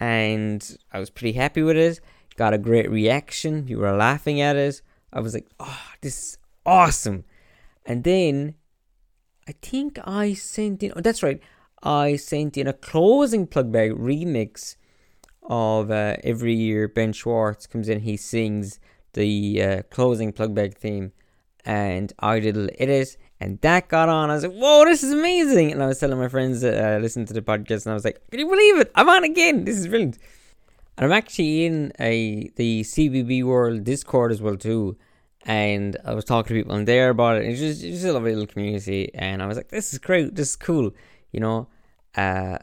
and 0.00 0.76
I 0.92 1.00
was 1.00 1.10
pretty 1.10 1.32
happy 1.32 1.62
with 1.62 1.76
it. 1.76 2.00
Got 2.36 2.54
a 2.54 2.58
great 2.58 2.90
reaction. 2.90 3.66
You 3.66 3.78
were 3.78 3.96
laughing 3.96 4.40
at 4.40 4.56
it. 4.56 4.80
I 5.12 5.20
was 5.20 5.34
like, 5.34 5.48
"Oh, 5.58 5.80
this 6.00 6.18
is 6.18 6.38
awesome. 6.64 7.24
And 7.86 8.04
then 8.04 8.54
I 9.48 9.52
think 9.62 9.98
I 10.04 10.34
sent 10.34 10.82
in, 10.82 10.92
oh, 10.94 11.00
that's 11.00 11.22
right, 11.22 11.40
I 11.82 12.16
sent 12.16 12.58
in 12.58 12.66
a 12.66 12.74
closing 12.74 13.46
plug 13.46 13.72
bag 13.72 13.92
remix 13.92 14.76
of 15.42 15.90
uh, 15.90 16.16
every 16.22 16.54
year 16.54 16.86
Ben 16.86 17.14
Schwartz 17.14 17.66
comes 17.66 17.88
in, 17.88 18.00
he 18.00 18.18
sings 18.18 18.78
the 19.14 19.62
uh, 19.62 19.82
closing 19.90 20.32
plug 20.32 20.54
bag 20.54 20.76
theme, 20.76 21.12
and 21.64 22.12
I 22.18 22.40
did 22.40 22.58
a 22.58 22.82
edit, 22.82 23.16
And 23.40 23.60
that 23.60 23.88
got 23.88 24.08
on. 24.08 24.30
I 24.30 24.34
was 24.34 24.42
like, 24.42 24.52
whoa, 24.52 24.84
this 24.84 25.04
is 25.04 25.12
amazing. 25.12 25.70
And 25.70 25.82
I 25.82 25.86
was 25.86 25.98
telling 26.00 26.18
my 26.18 26.28
friends 26.28 26.60
that 26.62 26.74
uh, 26.74 26.98
listened 26.98 27.28
to 27.28 27.34
the 27.34 27.42
podcast, 27.42 27.86
and 27.86 27.92
I 27.92 27.94
was 27.94 28.04
like, 28.04 28.20
can 28.30 28.40
you 28.40 28.48
believe 28.48 28.78
it? 28.78 28.90
I'm 28.94 29.08
on 29.08 29.24
again. 29.24 29.64
This 29.64 29.78
is 29.78 29.86
brilliant. 29.86 30.18
And 30.96 31.04
I'm 31.04 31.12
actually 31.12 31.64
in 31.64 31.92
a 32.00 32.48
the 32.56 32.82
CBB 32.82 33.44
World 33.44 33.84
Discord 33.84 34.32
as 34.32 34.42
well 34.42 34.56
too. 34.56 34.96
And 35.44 35.96
I 36.04 36.14
was 36.14 36.24
talking 36.24 36.48
to 36.48 36.60
people 36.60 36.74
in 36.74 36.84
there 36.84 37.10
about 37.10 37.36
it. 37.36 37.44
It's 37.44 37.60
just, 37.60 37.84
it's 37.84 37.98
just 37.98 38.06
a 38.06 38.12
lovely 38.12 38.32
little 38.32 38.48
community. 38.48 39.14
And 39.14 39.40
I 39.40 39.46
was 39.46 39.56
like, 39.56 39.68
this 39.68 39.92
is 39.92 40.00
great. 40.00 40.34
This 40.34 40.50
is 40.50 40.56
cool. 40.56 40.90
You 41.30 41.40
know? 41.40 41.68
Uh, 42.16 42.58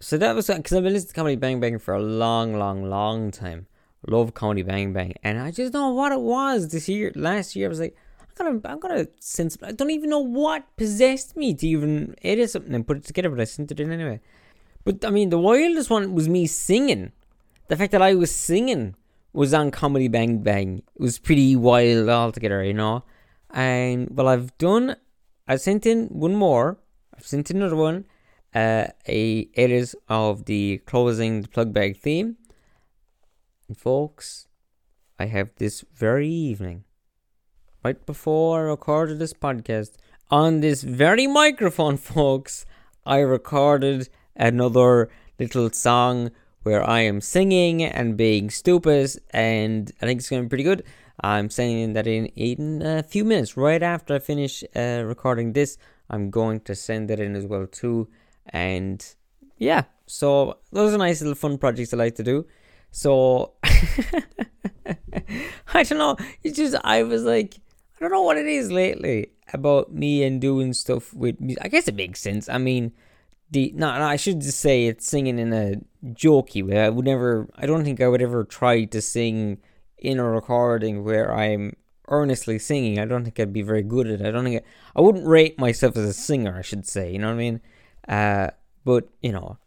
so 0.00 0.18
that 0.18 0.34
was 0.34 0.48
because 0.48 0.74
I've 0.74 0.82
been 0.82 0.92
listening 0.92 1.08
to 1.08 1.14
Comedy 1.14 1.36
Bang 1.36 1.58
Bang 1.58 1.78
for 1.78 1.94
a 1.94 2.02
long, 2.02 2.58
long, 2.58 2.84
long 2.84 3.30
time. 3.30 3.66
Love 4.06 4.34
Comedy 4.34 4.62
Bang 4.62 4.92
Bang. 4.92 5.14
And 5.22 5.38
I 5.38 5.50
just 5.50 5.72
don't 5.72 5.82
know 5.82 5.94
what 5.94 6.12
it 6.12 6.20
was 6.20 6.68
this 6.68 6.88
year. 6.88 7.12
Last 7.16 7.56
year, 7.56 7.66
I 7.66 7.70
was 7.70 7.80
like, 7.80 7.96
Gonna, 8.36 8.60
I'm 8.66 8.78
gonna 8.80 9.06
sense. 9.18 9.56
I 9.62 9.72
don't 9.72 9.90
even 9.90 10.10
know 10.10 10.18
what 10.18 10.76
possessed 10.76 11.36
me 11.36 11.54
to 11.54 11.66
even 11.66 12.14
edit 12.22 12.50
something 12.50 12.74
and 12.74 12.86
put 12.86 12.98
it 12.98 13.04
together, 13.04 13.30
but 13.30 13.40
I 13.40 13.44
sent 13.44 13.70
it 13.70 13.80
in 13.80 13.90
anyway. 13.90 14.20
But 14.84 15.04
I 15.04 15.10
mean, 15.10 15.30
the 15.30 15.38
wildest 15.38 15.88
one 15.88 16.14
was 16.14 16.28
me 16.28 16.46
singing. 16.46 17.12
The 17.68 17.76
fact 17.76 17.92
that 17.92 18.02
I 18.02 18.14
was 18.14 18.34
singing 18.34 18.94
was 19.32 19.52
on 19.54 19.70
Comedy 19.70 20.08
Bang 20.08 20.38
Bang. 20.38 20.82
It 20.94 21.00
was 21.00 21.18
pretty 21.18 21.56
wild 21.56 22.08
altogether, 22.08 22.62
you 22.62 22.74
know. 22.74 23.04
And 23.50 24.08
well, 24.10 24.28
I've 24.28 24.56
done. 24.58 24.96
I 25.48 25.56
sent 25.56 25.86
in 25.86 26.06
one 26.06 26.34
more. 26.34 26.78
I've 27.16 27.26
sent 27.26 27.50
in 27.50 27.58
another 27.58 27.76
one. 27.76 28.06
Uh, 28.54 28.88
a 29.08 29.48
edit 29.54 29.94
of 30.08 30.44
the 30.46 30.78
closing 30.86 31.42
the 31.42 31.48
plug 31.48 31.72
bag 31.72 31.98
theme. 31.98 32.36
And 33.68 33.78
folks, 33.78 34.46
I 35.18 35.26
have 35.26 35.50
this 35.56 35.84
very 35.94 36.28
evening 36.28 36.84
right 37.86 38.04
before 38.04 38.58
I 38.58 38.62
recorded 38.62 39.20
this 39.20 39.32
podcast, 39.32 39.92
on 40.28 40.58
this 40.58 40.82
very 40.82 41.28
microphone, 41.28 41.96
folks, 42.14 42.66
I 43.14 43.18
recorded 43.18 44.08
another 44.34 45.08
little 45.38 45.70
song 45.70 46.32
where 46.64 46.82
I 46.82 47.02
am 47.02 47.20
singing 47.20 47.84
and 47.84 48.16
being 48.16 48.50
stupid, 48.50 49.10
and 49.30 49.92
I 50.02 50.06
think 50.06 50.18
it's 50.18 50.28
going 50.28 50.42
to 50.42 50.46
be 50.46 50.48
pretty 50.48 50.64
good. 50.64 50.82
I'm 51.20 51.48
saying 51.48 51.92
that 51.92 52.08
in, 52.08 52.26
in 52.34 52.82
a 52.82 53.04
few 53.04 53.24
minutes, 53.24 53.56
right 53.56 53.84
after 53.94 54.16
I 54.16 54.18
finish 54.18 54.64
uh, 54.74 55.02
recording 55.04 55.52
this, 55.52 55.78
I'm 56.10 56.30
going 56.30 56.62
to 56.62 56.74
send 56.74 57.08
it 57.12 57.20
in 57.20 57.36
as 57.36 57.46
well 57.46 57.68
too. 57.68 58.08
And 58.48 58.98
yeah, 59.58 59.84
so 60.06 60.58
those 60.72 60.92
are 60.92 60.98
nice 60.98 61.20
little 61.20 61.36
fun 61.36 61.56
projects 61.56 61.94
I 61.94 61.98
like 61.98 62.16
to 62.16 62.24
do. 62.24 62.46
So 62.90 63.52
I 65.72 65.82
don't 65.84 65.98
know. 65.98 66.16
It's 66.42 66.56
just 66.56 66.74
I 66.82 67.04
was 67.04 67.22
like, 67.22 67.60
I 67.96 68.00
don't 68.00 68.10
know 68.10 68.22
what 68.22 68.36
it 68.36 68.46
is 68.46 68.70
lately 68.70 69.30
about 69.52 69.92
me 69.92 70.22
and 70.22 70.40
doing 70.40 70.72
stuff 70.72 71.14
with 71.14 71.40
music. 71.40 71.64
I 71.64 71.68
guess 71.68 71.88
it 71.88 71.94
makes 71.94 72.20
sense. 72.20 72.48
I 72.48 72.58
mean, 72.58 72.92
the 73.50 73.72
no, 73.74 73.96
no, 73.98 74.04
I 74.04 74.16
should 74.16 74.40
just 74.40 74.60
say 74.60 74.86
it's 74.86 75.08
singing 75.08 75.38
in 75.38 75.52
a 75.52 75.76
jokey 76.04 76.66
way. 76.66 76.80
I 76.84 76.88
would 76.90 77.04
never. 77.04 77.48
I 77.56 77.66
don't 77.66 77.84
think 77.84 78.00
I 78.00 78.08
would 78.08 78.22
ever 78.22 78.44
try 78.44 78.84
to 78.84 79.00
sing 79.00 79.58
in 79.98 80.18
a 80.18 80.28
recording 80.28 81.04
where 81.04 81.34
I'm 81.34 81.74
earnestly 82.08 82.58
singing. 82.58 82.98
I 82.98 83.06
don't 83.06 83.24
think 83.24 83.40
I'd 83.40 83.52
be 83.52 83.62
very 83.62 83.82
good 83.82 84.06
at 84.08 84.20
it. 84.20 84.26
I 84.26 84.30
don't 84.30 84.44
think 84.44 84.62
I, 84.62 84.98
I 84.98 85.00
wouldn't 85.00 85.26
rate 85.26 85.58
myself 85.58 85.96
as 85.96 86.04
a 86.04 86.12
singer. 86.12 86.56
I 86.58 86.62
should 86.62 86.86
say. 86.86 87.12
You 87.12 87.18
know 87.18 87.28
what 87.28 87.34
I 87.34 87.36
mean? 87.36 87.60
Uh, 88.06 88.50
but 88.84 89.08
you 89.22 89.32
know, 89.32 89.58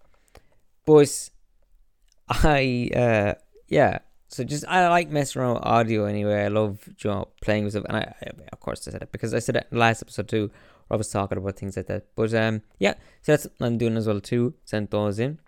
boys, 0.86 1.32
I 2.30 2.92
uh, 2.96 3.34
yeah. 3.70 4.00
So 4.30 4.44
just 4.44 4.64
I 4.68 4.88
like 4.90 5.10
messing 5.10 5.42
around 5.42 5.56
with 5.56 5.66
audio 5.66 6.06
anyway. 6.06 6.46
I 6.46 6.48
love 6.50 6.88
you 6.88 7.10
know 7.10 7.28
playing 7.42 7.64
with 7.64 7.74
stuff, 7.74 7.86
and 7.90 7.98
I, 7.98 8.14
I 8.22 8.32
of 8.52 8.60
course 8.60 8.88
I 8.88 8.92
said 8.92 9.02
it 9.02 9.12
because 9.12 9.34
I 9.34 9.40
said 9.40 9.56
it 9.56 9.68
in 9.72 9.78
last 9.78 10.04
episode 10.04 10.30
too. 10.30 10.52
Where 10.88 10.96
I 10.96 10.98
was 10.98 11.10
talking 11.10 11.38
about 11.38 11.58
things 11.58 11.76
like 11.76 11.88
that. 11.88 12.06
But 12.16 12.34
um 12.36 12.62
yeah, 12.78 12.94
so 13.24 13.34
that's 13.34 13.48
what 13.58 13.66
I'm 13.68 13.78
doing 13.80 13.98
as 13.98 14.08
well 14.08 14.22
too. 14.22 14.54
Sent 14.66 14.92
those 14.92 15.20
in, 15.20 15.40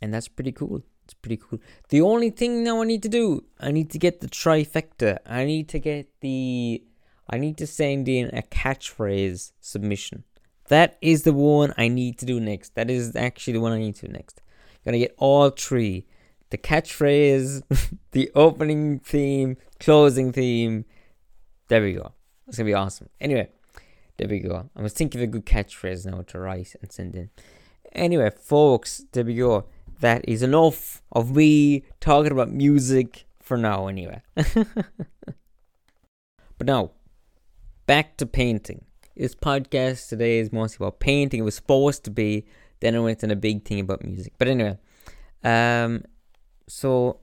and 0.00 0.12
that's 0.12 0.28
pretty 0.28 0.52
cool. 0.52 0.82
It's 1.04 1.14
pretty 1.14 1.36
cool. 1.36 1.60
The 1.90 2.00
only 2.00 2.30
thing 2.30 2.64
now 2.64 2.82
I 2.82 2.84
need 2.84 3.02
to 3.04 3.08
do, 3.08 3.44
I 3.60 3.70
need 3.70 3.90
to 3.90 3.98
get 3.98 4.20
the 4.20 4.28
trifecta. 4.28 5.18
I 5.26 5.44
need 5.44 5.68
to 5.70 5.78
get 5.78 6.08
the, 6.20 6.82
I 7.28 7.38
need 7.38 7.56
to 7.58 7.66
send 7.66 8.08
in 8.08 8.28
a 8.28 8.42
catchphrase 8.42 9.52
submission. 9.60 10.24
That 10.68 10.98
is 11.00 11.24
the 11.24 11.32
one 11.32 11.74
I 11.76 11.88
need 11.88 12.18
to 12.18 12.26
do 12.26 12.38
next. 12.38 12.76
That 12.76 12.88
is 12.88 13.16
actually 13.16 13.54
the 13.54 13.60
one 13.60 13.72
I 13.72 13.78
need 13.78 13.96
to 13.96 14.06
do 14.06 14.12
next. 14.12 14.40
Gonna 14.84 14.98
get 14.98 15.14
all 15.18 15.50
three 15.50 16.06
the 16.52 16.58
catchphrase, 16.58 17.62
the 18.12 18.30
opening 18.34 19.00
theme, 19.00 19.56
closing 19.80 20.32
theme. 20.32 20.84
There 21.68 21.80
we 21.82 21.94
go. 21.94 22.12
It's 22.46 22.58
gonna 22.58 22.66
be 22.66 22.74
awesome. 22.74 23.08
Anyway, 23.20 23.48
there 24.18 24.28
we 24.28 24.38
go. 24.38 24.68
I 24.76 24.82
was 24.82 24.92
thinking 24.92 25.22
of 25.22 25.24
a 25.24 25.26
good 25.28 25.46
catchphrase 25.46 26.04
now 26.04 26.20
to 26.20 26.38
write 26.38 26.76
and 26.82 26.92
send 26.92 27.16
in. 27.16 27.30
Anyway, 27.92 28.30
folks, 28.30 29.02
there 29.12 29.24
we 29.24 29.34
go. 29.34 29.64
That 30.00 30.28
is 30.28 30.42
enough 30.42 31.02
of 31.10 31.34
me 31.34 31.84
talking 32.00 32.32
about 32.32 32.50
music 32.50 33.24
for 33.40 33.56
now, 33.56 33.86
anyway. 33.86 34.20
but 34.34 34.56
now, 36.60 36.90
back 37.86 38.18
to 38.18 38.26
painting. 38.26 38.84
This 39.16 39.34
podcast 39.34 40.08
today 40.10 40.38
is 40.38 40.52
mostly 40.52 40.84
about 40.84 41.00
painting. 41.00 41.40
It 41.40 41.44
was 41.44 41.54
supposed 41.54 42.04
to 42.04 42.10
be. 42.10 42.44
Then 42.80 42.94
I 42.94 42.98
went 42.98 43.24
on 43.24 43.30
a 43.30 43.36
big 43.36 43.64
thing 43.64 43.80
about 43.80 44.04
music. 44.04 44.34
But 44.38 44.48
anyway, 44.48 44.76
um, 45.44 46.02
so 46.74 47.20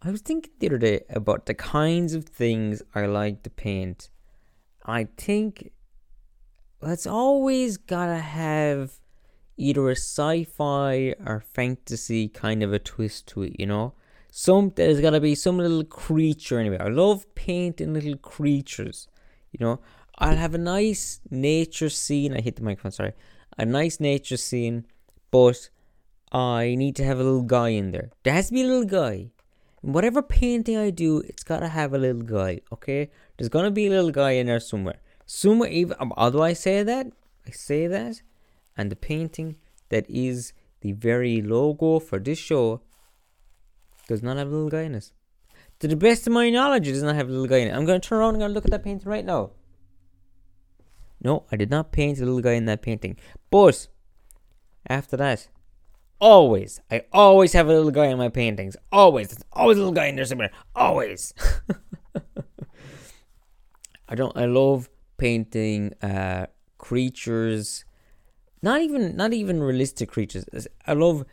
I 0.00 0.10
was 0.10 0.22
thinking 0.22 0.50
the 0.58 0.68
other 0.68 0.78
day 0.78 1.02
about 1.10 1.44
the 1.44 1.52
kinds 1.52 2.14
of 2.14 2.24
things 2.24 2.82
I 2.94 3.04
like 3.04 3.42
to 3.42 3.50
paint. 3.50 4.08
I 4.82 5.08
think 5.18 5.72
that's 6.80 7.06
always 7.06 7.76
gotta 7.76 8.16
have 8.16 8.92
either 9.58 9.90
a 9.90 9.92
sci-fi 9.92 11.14
or 11.26 11.44
fantasy 11.52 12.28
kind 12.28 12.62
of 12.62 12.72
a 12.72 12.78
twist 12.78 13.26
to 13.28 13.42
it, 13.42 13.60
you 13.60 13.66
know. 13.66 13.92
Some 14.30 14.72
there's 14.74 15.02
gotta 15.02 15.20
be 15.20 15.34
some 15.34 15.58
little 15.58 15.84
creature 15.84 16.58
anyway. 16.58 16.78
I 16.80 16.88
love 16.88 17.26
painting 17.34 17.92
little 17.92 18.16
creatures, 18.16 19.06
you 19.52 19.58
know. 19.60 19.80
I'll 20.16 20.36
have 20.36 20.54
a 20.54 20.58
nice 20.58 21.20
nature 21.30 21.90
scene. 21.90 22.34
I 22.34 22.40
hit 22.40 22.56
the 22.56 22.62
microphone. 22.62 22.92
Sorry, 22.92 23.12
a 23.58 23.66
nice 23.66 24.00
nature 24.00 24.38
scene, 24.38 24.86
but 25.30 25.68
I 26.32 26.74
need 26.74 26.96
to 26.96 27.04
have 27.04 27.18
a 27.18 27.22
little 27.22 27.42
guy 27.42 27.70
in 27.70 27.90
there. 27.90 28.10
There 28.22 28.34
has 28.34 28.48
to 28.48 28.54
be 28.54 28.62
a 28.62 28.66
little 28.66 28.84
guy. 28.84 29.30
Whatever 29.80 30.22
painting 30.22 30.76
I 30.76 30.90
do, 30.90 31.18
it's 31.20 31.44
gotta 31.44 31.68
have 31.68 31.94
a 31.94 31.98
little 31.98 32.22
guy, 32.22 32.60
okay? 32.72 33.10
There's 33.36 33.48
gonna 33.48 33.70
be 33.70 33.86
a 33.86 33.90
little 33.90 34.10
guy 34.10 34.32
in 34.32 34.46
there 34.46 34.60
somewhere. 34.60 35.00
Somewhere, 35.24 35.70
even 35.70 35.96
um, 36.00 36.12
although 36.16 36.42
I 36.42 36.52
say 36.52 36.82
that, 36.82 37.06
I 37.46 37.50
say 37.50 37.86
that, 37.86 38.22
and 38.76 38.90
the 38.90 38.96
painting 38.96 39.56
that 39.88 40.04
is 40.08 40.52
the 40.80 40.92
very 40.92 41.40
logo 41.40 41.98
for 41.98 42.18
this 42.18 42.38
show 42.38 42.82
does 44.08 44.22
not 44.22 44.36
have 44.36 44.48
a 44.48 44.50
little 44.50 44.70
guy 44.70 44.82
in 44.82 44.94
it. 44.94 45.12
To 45.80 45.88
the 45.88 45.96
best 45.96 46.26
of 46.26 46.32
my 46.32 46.50
knowledge, 46.50 46.88
it 46.88 46.92
does 46.92 47.02
not 47.02 47.14
have 47.14 47.28
a 47.28 47.30
little 47.30 47.46
guy 47.46 47.58
in 47.58 47.68
it. 47.68 47.74
I'm 47.74 47.84
gonna 47.84 48.00
turn 48.00 48.18
around 48.18 48.34
and 48.34 48.40
gonna 48.40 48.52
look 48.52 48.64
at 48.64 48.70
that 48.72 48.82
painting 48.82 49.08
right 49.08 49.24
now. 49.24 49.50
No, 51.22 51.44
I 51.50 51.56
did 51.56 51.70
not 51.70 51.92
paint 51.92 52.18
a 52.18 52.24
little 52.24 52.40
guy 52.40 52.52
in 52.52 52.66
that 52.66 52.82
painting. 52.82 53.16
But 53.50 53.88
after 54.88 55.16
that, 55.16 55.48
Always. 56.20 56.80
I 56.90 57.02
always 57.12 57.52
have 57.52 57.68
a 57.68 57.72
little 57.72 57.90
guy 57.90 58.06
in 58.06 58.18
my 58.18 58.28
paintings. 58.28 58.76
Always. 58.90 59.28
There's 59.28 59.44
always 59.52 59.76
a 59.76 59.80
little 59.80 59.94
guy 59.94 60.06
in 60.06 60.16
there 60.16 60.24
somewhere. 60.24 60.50
Always. 60.74 61.32
I 64.08 64.14
don't 64.14 64.36
I 64.36 64.46
love 64.46 64.88
painting 65.16 65.92
uh 66.02 66.46
creatures 66.78 67.84
not 68.62 68.80
even 68.80 69.16
not 69.16 69.32
even 69.32 69.62
realistic 69.62 70.10
creatures. 70.10 70.44
I 70.86 70.94
love 70.94 71.24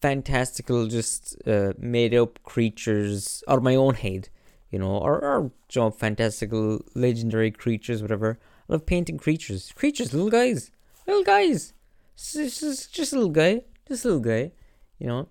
fantastical 0.00 0.88
just 0.88 1.36
uh, 1.46 1.72
made 1.78 2.14
up 2.14 2.42
creatures 2.42 3.44
out 3.46 3.58
of 3.58 3.62
my 3.62 3.76
own 3.76 3.94
head, 3.94 4.28
you 4.70 4.78
know, 4.80 4.98
or, 4.98 5.22
or 5.24 5.52
you 5.70 5.80
know, 5.80 5.90
fantastical 5.90 6.80
legendary 6.94 7.52
creatures, 7.52 8.02
whatever. 8.02 8.38
I 8.68 8.72
love 8.72 8.84
painting 8.84 9.18
creatures. 9.18 9.72
Creatures, 9.76 10.12
little 10.12 10.30
guys. 10.30 10.72
Little 11.06 11.22
guys. 11.22 11.72
It's 12.14 12.60
just, 12.60 12.92
just 12.92 13.12
a 13.12 13.16
little 13.16 13.30
guy 13.30 13.62
this 13.86 14.04
little 14.04 14.20
guy, 14.20 14.52
you 14.98 15.06
know. 15.06 15.28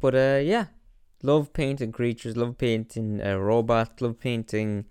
But 0.00 0.14
uh, 0.14 0.40
yeah, 0.42 0.66
love 1.22 1.52
painting 1.52 1.92
creatures, 1.92 2.36
love 2.36 2.58
painting 2.58 3.20
uh, 3.24 3.36
robots, 3.36 4.00
love 4.00 4.20
painting 4.20 4.86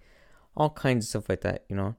all 0.55 0.69
kinds 0.69 1.05
of 1.05 1.09
stuff 1.09 1.29
like 1.29 1.41
that, 1.41 1.65
you 1.69 1.75
know. 1.75 1.95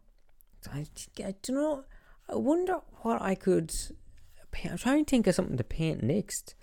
I, 0.72 0.86
I 1.24 1.34
don't 1.42 1.56
know. 1.56 1.84
I 2.28 2.34
wonder 2.34 2.80
what 3.02 3.22
I 3.22 3.34
could 3.34 3.72
paint. 4.50 4.72
I'm 4.72 4.78
trying 4.78 5.04
to 5.04 5.10
think 5.10 5.26
of 5.26 5.34
something 5.34 5.56
to 5.56 5.64
paint 5.64 6.02
next. 6.02 6.54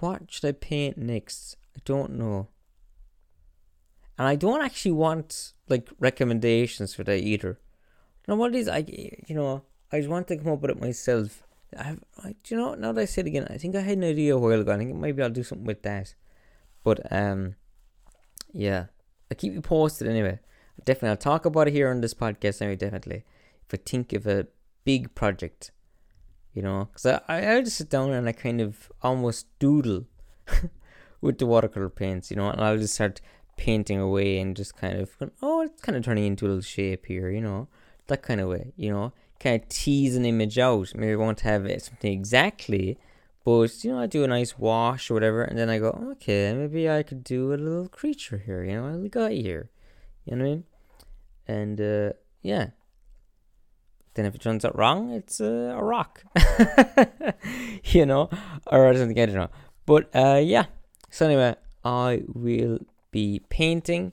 What 0.00 0.22
should 0.28 0.48
I 0.48 0.52
paint 0.52 0.98
next? 0.98 1.56
I 1.76 1.80
don't 1.84 2.12
know. 2.18 2.48
And 4.18 4.28
I 4.28 4.36
don't 4.36 4.62
actually 4.62 4.92
want 4.92 5.52
like 5.68 5.88
recommendations 5.98 6.94
for 6.94 7.04
that 7.04 7.20
either. 7.20 7.60
You 8.26 8.34
know 8.34 8.36
what 8.36 8.54
it 8.54 8.58
is? 8.58 8.68
I 8.68 8.84
you 8.88 9.34
know 9.34 9.62
I 9.90 9.98
just 9.98 10.10
want 10.10 10.28
to 10.28 10.36
come 10.36 10.52
up 10.52 10.60
with 10.60 10.72
it 10.72 10.80
myself. 10.80 11.42
I've, 11.78 12.00
I, 12.22 12.34
you 12.48 12.56
know, 12.56 12.74
now 12.74 12.92
that 12.92 13.00
I 13.00 13.04
say 13.04 13.22
it 13.22 13.26
again, 13.26 13.46
I 13.50 13.58
think 13.58 13.74
I 13.74 13.80
had 13.80 13.98
an 13.98 14.04
idea 14.04 14.36
a 14.36 14.38
while 14.38 14.60
ago. 14.60 14.72
I 14.72 14.78
think 14.78 14.94
maybe 14.94 15.22
I'll 15.22 15.30
do 15.30 15.42
something 15.42 15.66
with 15.66 15.82
that. 15.82 16.14
But 16.84 17.12
um, 17.12 17.56
yeah, 18.52 18.86
I 19.30 19.34
keep 19.34 19.52
you 19.54 19.60
posted 19.60 20.08
anyway. 20.08 20.40
Definitely, 20.84 21.10
I'll 21.10 21.16
talk 21.16 21.44
about 21.44 21.68
it 21.68 21.72
here 21.72 21.90
on 21.90 22.00
this 22.00 22.14
podcast. 22.14 22.60
Anyway, 22.60 22.76
definitely. 22.76 23.24
If 23.66 23.74
I 23.74 23.82
think 23.84 24.12
of 24.12 24.26
a 24.26 24.46
big 24.84 25.14
project, 25.14 25.70
you 26.54 26.62
know, 26.62 26.88
because 26.92 27.06
I, 27.06 27.56
I 27.56 27.60
just 27.62 27.76
sit 27.76 27.90
down 27.90 28.12
and 28.12 28.28
I 28.28 28.32
kind 28.32 28.60
of 28.60 28.90
almost 29.02 29.46
doodle 29.58 30.06
with 31.20 31.38
the 31.38 31.46
watercolor 31.46 31.88
paints, 31.88 32.30
you 32.30 32.36
know, 32.36 32.50
and 32.50 32.60
I'll 32.60 32.78
just 32.78 32.94
start 32.94 33.20
painting 33.56 33.98
away 33.98 34.38
and 34.38 34.56
just 34.56 34.76
kind 34.76 34.98
of 34.98 35.10
oh, 35.42 35.62
it's 35.62 35.80
kind 35.82 35.96
of 35.96 36.04
turning 36.04 36.26
into 36.26 36.46
a 36.46 36.48
little 36.48 36.62
shape 36.62 37.06
here, 37.06 37.30
you 37.30 37.40
know, 37.40 37.68
that 38.08 38.22
kind 38.22 38.40
of 38.40 38.48
way, 38.48 38.72
you 38.76 38.90
know, 38.90 39.12
kind 39.42 39.60
of 39.60 39.68
tease 39.68 40.16
an 40.16 40.24
image 40.24 40.58
out. 40.58 40.94
Maybe 40.94 41.12
I 41.12 41.16
won't 41.16 41.40
have 41.40 41.66
it 41.66 41.82
something 41.82 42.12
exactly, 42.12 42.98
but 43.44 43.82
you 43.82 43.90
know, 43.90 43.98
I 43.98 44.06
do 44.06 44.24
a 44.24 44.28
nice 44.28 44.58
wash 44.58 45.10
or 45.10 45.14
whatever, 45.14 45.42
and 45.42 45.58
then 45.58 45.68
I 45.68 45.78
go, 45.78 45.90
okay, 46.12 46.54
maybe 46.54 46.88
I 46.88 47.02
could 47.02 47.24
do 47.24 47.52
a 47.52 47.56
little 47.56 47.88
creature 47.88 48.38
here, 48.38 48.62
you 48.64 48.74
know, 48.74 49.04
I 49.04 49.08
got 49.08 49.32
here, 49.32 49.70
you 50.24 50.36
know 50.36 50.44
what 50.44 50.50
I 50.50 50.54
mean? 50.54 50.64
And 51.48 51.80
uh, 51.80 52.12
yeah, 52.42 52.66
then 54.14 54.26
if 54.26 54.34
it 54.34 54.40
turns 54.40 54.64
out 54.64 54.78
wrong, 54.78 55.10
it's 55.10 55.40
uh, 55.40 55.74
a 55.76 55.82
rock, 55.82 56.22
you 57.84 58.06
know, 58.06 58.30
or 58.66 58.94
something 58.94 59.18
I 59.18 59.26
don't 59.26 59.34
know. 59.34 59.50
But 59.86 60.08
uh, 60.14 60.40
yeah, 60.42 60.66
so 61.10 61.26
anyway, 61.26 61.56
I 61.84 62.22
will 62.28 62.78
be 63.10 63.40
painting, 63.48 64.12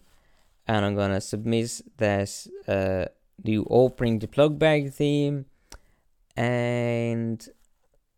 and 0.67 0.85
I'm 0.85 0.95
gonna 0.95 1.21
submit 1.21 1.81
that 1.97 2.47
new 3.43 3.65
opening 3.69 4.19
the 4.19 4.27
plug 4.27 4.59
bag 4.59 4.93
theme, 4.93 5.45
and 6.35 7.47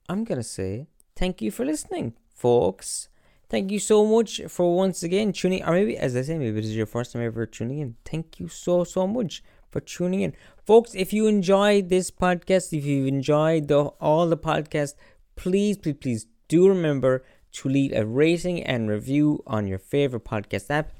I'm 0.09 0.23
gonna 0.23 0.43
say 0.43 0.87
thank 1.15 1.41
you 1.41 1.51
for 1.51 1.65
listening, 1.65 2.13
folks. 2.33 3.07
Thank 3.49 3.69
you 3.69 3.79
so 3.79 4.05
much 4.05 4.39
for 4.47 4.75
once 4.75 5.03
again 5.03 5.33
tuning, 5.33 5.63
or 5.63 5.73
maybe, 5.73 5.97
as 5.97 6.15
I 6.15 6.21
say, 6.21 6.37
maybe 6.37 6.61
this 6.61 6.69
is 6.69 6.75
your 6.75 6.85
first 6.85 7.11
time 7.11 7.21
ever 7.21 7.45
tuning 7.45 7.79
in. 7.79 7.95
Thank 8.05 8.39
you 8.39 8.47
so, 8.47 8.85
so 8.85 9.05
much 9.05 9.43
for 9.69 9.81
tuning 9.81 10.21
in. 10.21 10.33
Folks, 10.65 10.95
if 10.95 11.11
you 11.11 11.27
enjoyed 11.27 11.89
this 11.89 12.11
podcast, 12.11 12.77
if 12.77 12.85
you've 12.85 13.07
enjoyed 13.07 13.67
the, 13.67 13.85
all 13.99 14.27
the 14.27 14.37
podcasts, 14.37 14.95
please, 15.35 15.77
please, 15.77 15.95
please 15.95 16.25
do 16.47 16.67
remember 16.69 17.23
to 17.53 17.67
leave 17.67 17.91
a 17.93 18.05
rating 18.05 18.63
and 18.63 18.89
review 18.89 19.43
on 19.47 19.67
your 19.67 19.79
favorite 19.79 20.23
podcast 20.23 20.69
app. 20.69 20.91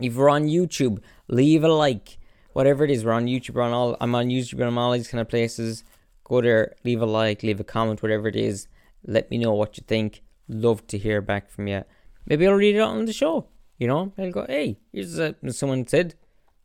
If 0.00 0.14
you're 0.14 0.30
on 0.30 0.44
YouTube, 0.44 1.02
leave 1.28 1.64
a 1.64 1.68
like. 1.68 2.17
Whatever 2.58 2.82
it 2.82 2.90
is, 2.90 3.04
we're 3.04 3.12
on 3.12 3.26
YouTube, 3.26 3.54
we're 3.54 3.62
on 3.62 3.72
all 3.72 3.96
I'm 4.00 4.16
on 4.16 4.30
YouTube, 4.30 4.60
I'm 4.60 4.76
on 4.76 4.84
all 4.86 4.90
these 4.90 5.06
kind 5.06 5.20
of 5.20 5.28
places. 5.28 5.84
Go 6.24 6.40
there, 6.40 6.74
leave 6.82 7.00
a 7.00 7.06
like, 7.06 7.44
leave 7.44 7.60
a 7.60 7.62
comment, 7.62 8.02
whatever 8.02 8.26
it 8.26 8.34
is. 8.34 8.66
Let 9.06 9.30
me 9.30 9.38
know 9.38 9.52
what 9.52 9.78
you 9.78 9.84
think. 9.86 10.22
Love 10.48 10.84
to 10.88 10.98
hear 10.98 11.20
back 11.20 11.52
from 11.52 11.68
you. 11.68 11.84
Maybe 12.26 12.48
I'll 12.48 12.54
read 12.54 12.74
it 12.74 12.80
out 12.80 12.96
on 12.96 13.04
the 13.04 13.12
show. 13.12 13.46
You 13.78 13.86
know, 13.86 14.12
I'll 14.18 14.32
go, 14.32 14.44
hey, 14.48 14.76
here's 14.92 15.20
what 15.20 15.54
someone 15.54 15.86
said. 15.86 16.16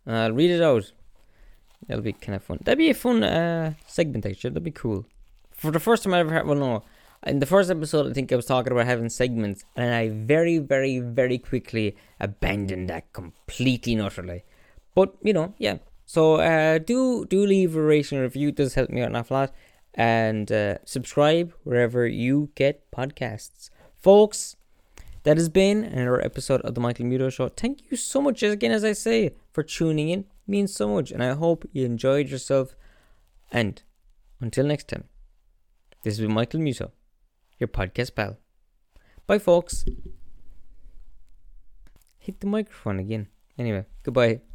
I'll 0.07 0.31
read 0.31 0.49
it 0.49 0.63
out. 0.63 0.91
That'll 1.85 2.01
be 2.01 2.13
kind 2.13 2.37
of 2.37 2.43
fun. 2.43 2.57
That'd 2.63 2.79
be 2.79 2.89
a 2.89 2.95
fun 2.95 3.23
uh, 3.23 3.75
segment, 3.85 4.25
actually. 4.25 4.49
That'd 4.49 4.63
be 4.63 4.71
cool. 4.71 5.05
For 5.51 5.69
the 5.69 5.79
first 5.79 6.01
time 6.01 6.15
I 6.15 6.21
ever 6.21 6.33
had, 6.33 6.47
well, 6.47 6.57
no, 6.57 6.83
in 7.27 7.37
the 7.37 7.45
first 7.45 7.69
episode, 7.69 8.09
I 8.09 8.13
think 8.13 8.31
I 8.31 8.35
was 8.35 8.47
talking 8.47 8.71
about 8.71 8.87
having 8.87 9.09
segments, 9.09 9.63
and 9.75 9.93
I 9.93 10.09
very, 10.09 10.57
very, 10.57 10.97
very 10.97 11.37
quickly 11.37 11.95
abandoned 12.19 12.89
that 12.89 13.13
completely 13.13 13.93
and 13.93 14.01
utterly. 14.01 14.43
But 14.95 15.13
you 15.21 15.33
know, 15.33 15.53
yeah. 15.57 15.77
So 16.05 16.35
uh, 16.35 16.77
do 16.77 17.25
do 17.25 17.45
leave 17.45 17.75
a 17.75 17.81
rating 17.81 18.17
and 18.17 18.23
review. 18.23 18.49
It 18.49 18.55
does 18.55 18.75
help 18.75 18.89
me 18.89 19.01
out 19.01 19.09
an 19.09 19.15
awful 19.15 19.37
lot, 19.37 19.53
and 19.93 20.51
uh, 20.51 20.77
subscribe 20.85 21.53
wherever 21.63 22.05
you 22.07 22.49
get 22.55 22.89
podcasts, 22.91 23.69
folks. 23.97 24.55
That 25.23 25.37
has 25.37 25.47
been 25.47 25.85
another 25.85 26.21
episode 26.21 26.59
of 26.61 26.75
the 26.75 26.81
Michael 26.81 27.05
Muto 27.05 27.31
Show. 27.31 27.47
Thank 27.47 27.89
you 27.89 27.95
so 27.95 28.21
much 28.21 28.43
again, 28.43 28.73
as 28.73 28.83
I 28.83 28.91
say, 28.91 29.31
for 29.53 29.63
tuning 29.63 30.09
in. 30.09 30.19
It 30.19 30.25
means 30.47 30.73
so 30.73 30.89
much, 30.89 31.11
and 31.11 31.23
I 31.23 31.31
hope 31.31 31.65
you 31.71 31.85
enjoyed 31.85 32.27
yourself. 32.27 32.75
And 33.49 33.81
until 34.41 34.65
next 34.65 34.89
time, 34.89 35.05
this 36.03 36.17
has 36.17 36.19
been 36.19 36.33
Michael 36.33 36.59
Muto 36.59 36.91
your 37.63 37.67
podcast 37.67 38.15
pal. 38.15 38.37
Bye, 39.25 39.39
folks. 39.39 39.85
Hit 42.19 42.39
the 42.39 42.47
microphone 42.47 42.99
again. 42.99 43.27
Anyway, 43.57 43.85
goodbye. 44.03 44.52